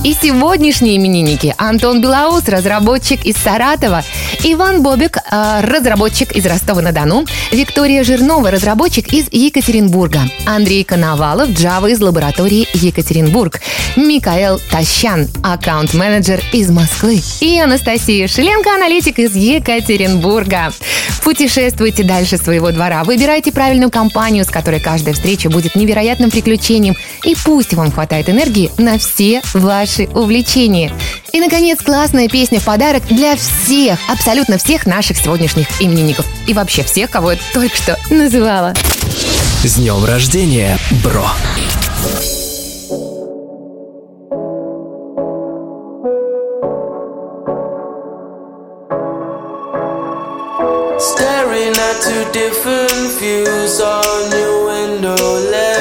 И 0.03 0.13
сегодняшние 0.13 0.97
именинники 0.97 1.55
Антон 1.57 2.01
Белоус, 2.01 2.47
разработчик 2.47 3.25
из 3.25 3.35
Саратова, 3.37 4.03
Иван 4.43 4.83
Бобик, 4.83 5.17
э, 5.17 5.61
разработчик 5.61 6.31
из 6.33 6.45
Ростова-на-Дону. 6.45 7.25
Виктория 7.51 8.03
Жирнова, 8.03 8.51
разработчик 8.51 9.11
из 9.11 9.27
Екатеринбурга. 9.31 10.21
Андрей 10.45 10.83
Коновалов, 10.83 11.49
Java 11.49 11.91
из 11.91 11.99
лаборатории 11.99 12.67
Екатеринбург. 12.73 13.61
Микаэл 13.95 14.59
Тащан, 14.69 15.27
аккаунт-менеджер 15.41 16.41
из 16.51 16.69
Москвы. 16.69 17.21
И 17.41 17.59
Анастасия 17.59 18.27
Шиленко, 18.27 18.75
аналитик 18.75 19.17
из 19.17 19.35
Екатеринбурга. 19.35 20.71
Путешествуйте 21.23 22.03
дальше 22.03 22.37
своего 22.37 22.71
двора. 22.71 23.03
Выбирайте 23.03 23.51
правильную 23.51 23.89
компанию, 23.89 24.45
с 24.45 24.49
которой 24.49 24.79
каждая 24.79 25.15
встреча 25.15 25.49
будет 25.49 25.75
невероятным 25.75 26.29
приключением. 26.29 26.95
И 27.23 27.35
пусть 27.43 27.73
вам 27.73 27.91
хватает 27.91 28.29
энергии 28.29 28.71
на 28.77 28.99
все 28.99 29.41
ваши 29.85 30.09
увлечения. 30.15 30.91
И, 31.31 31.39
наконец, 31.39 31.79
классная 31.79 32.27
песня 32.27 32.59
в 32.59 32.65
подарок 32.65 33.03
для 33.07 33.35
всех, 33.35 33.99
абсолютно 34.09 34.57
всех 34.57 34.87
наших 34.87 35.15
сегодняшних 35.15 35.67
именинников. 35.79 36.25
И 36.47 36.53
вообще 36.53 36.83
всех, 36.83 37.11
кого 37.11 37.33
я 37.33 37.37
только 37.53 37.75
что 37.75 37.95
называла. 38.09 38.73
С 39.63 39.75
днем 39.75 40.03
рождения, 40.03 40.77
бро! 41.03 41.27
Staring 50.97 51.75
at 51.77 52.01
two 52.01 52.25
different 52.31 53.19
views 53.19 53.79
on 53.81 54.31
your 54.31 54.65
window 54.65 55.51
ledge. 55.51 55.74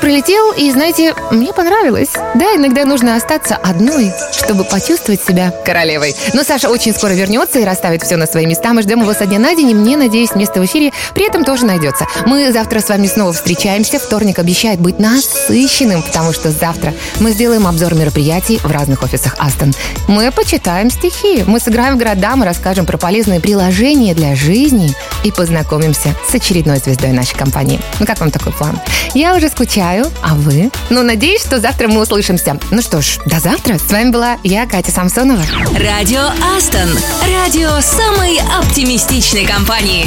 Пролетел, 0.00 0.52
и 0.52 0.70
знаете, 0.70 1.14
мне 1.30 1.52
понравилось. 1.52 2.10
Да, 2.34 2.54
иногда 2.56 2.84
нужно 2.84 3.16
остаться 3.16 3.56
одной, 3.56 4.12
чтобы 4.32 4.64
почувствовать 4.64 5.22
себя 5.22 5.52
королевой. 5.64 6.16
Но 6.32 6.42
Саша 6.42 6.68
очень 6.68 6.92
скоро 6.92 7.12
вернется 7.12 7.58
и 7.58 7.64
расставит 7.64 8.02
все 8.02 8.16
на 8.16 8.26
свои 8.26 8.46
места. 8.46 8.72
Мы 8.72 8.82
ждем 8.82 9.02
его 9.02 9.12
со 9.12 9.26
дня 9.26 9.38
на 9.38 9.54
день, 9.54 9.70
и 9.70 9.74
мне, 9.74 9.96
надеюсь, 9.96 10.34
место 10.34 10.60
в 10.60 10.64
эфире 10.64 10.92
при 11.14 11.26
этом 11.26 11.44
тоже 11.44 11.66
найдется. 11.66 12.06
Мы 12.26 12.50
завтра 12.52 12.80
с 12.80 12.88
вами 12.88 13.06
снова 13.06 13.32
встречаемся. 13.32 13.98
Вторник 13.98 14.38
обещает 14.38 14.80
быть 14.80 14.98
насыщенным, 14.98 16.02
потому 16.02 16.32
что 16.32 16.50
завтра 16.50 16.94
мы 17.18 17.32
сделаем 17.32 17.66
обзор 17.66 17.94
мероприятий 17.94 18.58
в 18.58 18.70
разных 18.70 19.02
офисах 19.02 19.36
Астон. 19.38 19.72
Мы 20.08 20.30
почитаем 20.32 20.90
стихи, 20.90 21.44
мы 21.46 21.60
сыграем 21.60 21.96
в 21.96 21.98
города, 21.98 22.36
мы 22.36 22.46
расскажем 22.46 22.86
про 22.86 22.96
полезные 22.96 23.40
приложения 23.40 24.14
для 24.14 24.34
жизни 24.34 24.94
и 25.24 25.30
познакомимся 25.30 26.14
с 26.28 26.34
очередной 26.34 26.78
звездой 26.78 27.12
нашей 27.12 27.36
компании. 27.36 27.80
Ну 27.98 28.06
как 28.06 28.20
вам 28.20 28.30
такой 28.30 28.52
план? 28.52 28.80
Я 29.14 29.34
уже 29.34 29.48
скучаю, 29.48 29.89
а 29.98 30.34
вы? 30.34 30.70
Ну, 30.88 31.02
надеюсь, 31.02 31.40
что 31.42 31.58
завтра 31.58 31.88
мы 31.88 32.00
услышимся. 32.00 32.58
Ну 32.70 32.80
что 32.80 33.02
ж, 33.02 33.18
до 33.26 33.40
завтра. 33.40 33.76
С 33.78 33.90
вами 33.90 34.10
была 34.10 34.38
я, 34.44 34.66
Катя 34.66 34.92
Самсонова. 34.92 35.42
Радио 35.76 36.28
Астон. 36.56 36.96
Радио 37.28 37.80
самой 37.80 38.38
оптимистичной 38.60 39.46
компании. 39.46 40.06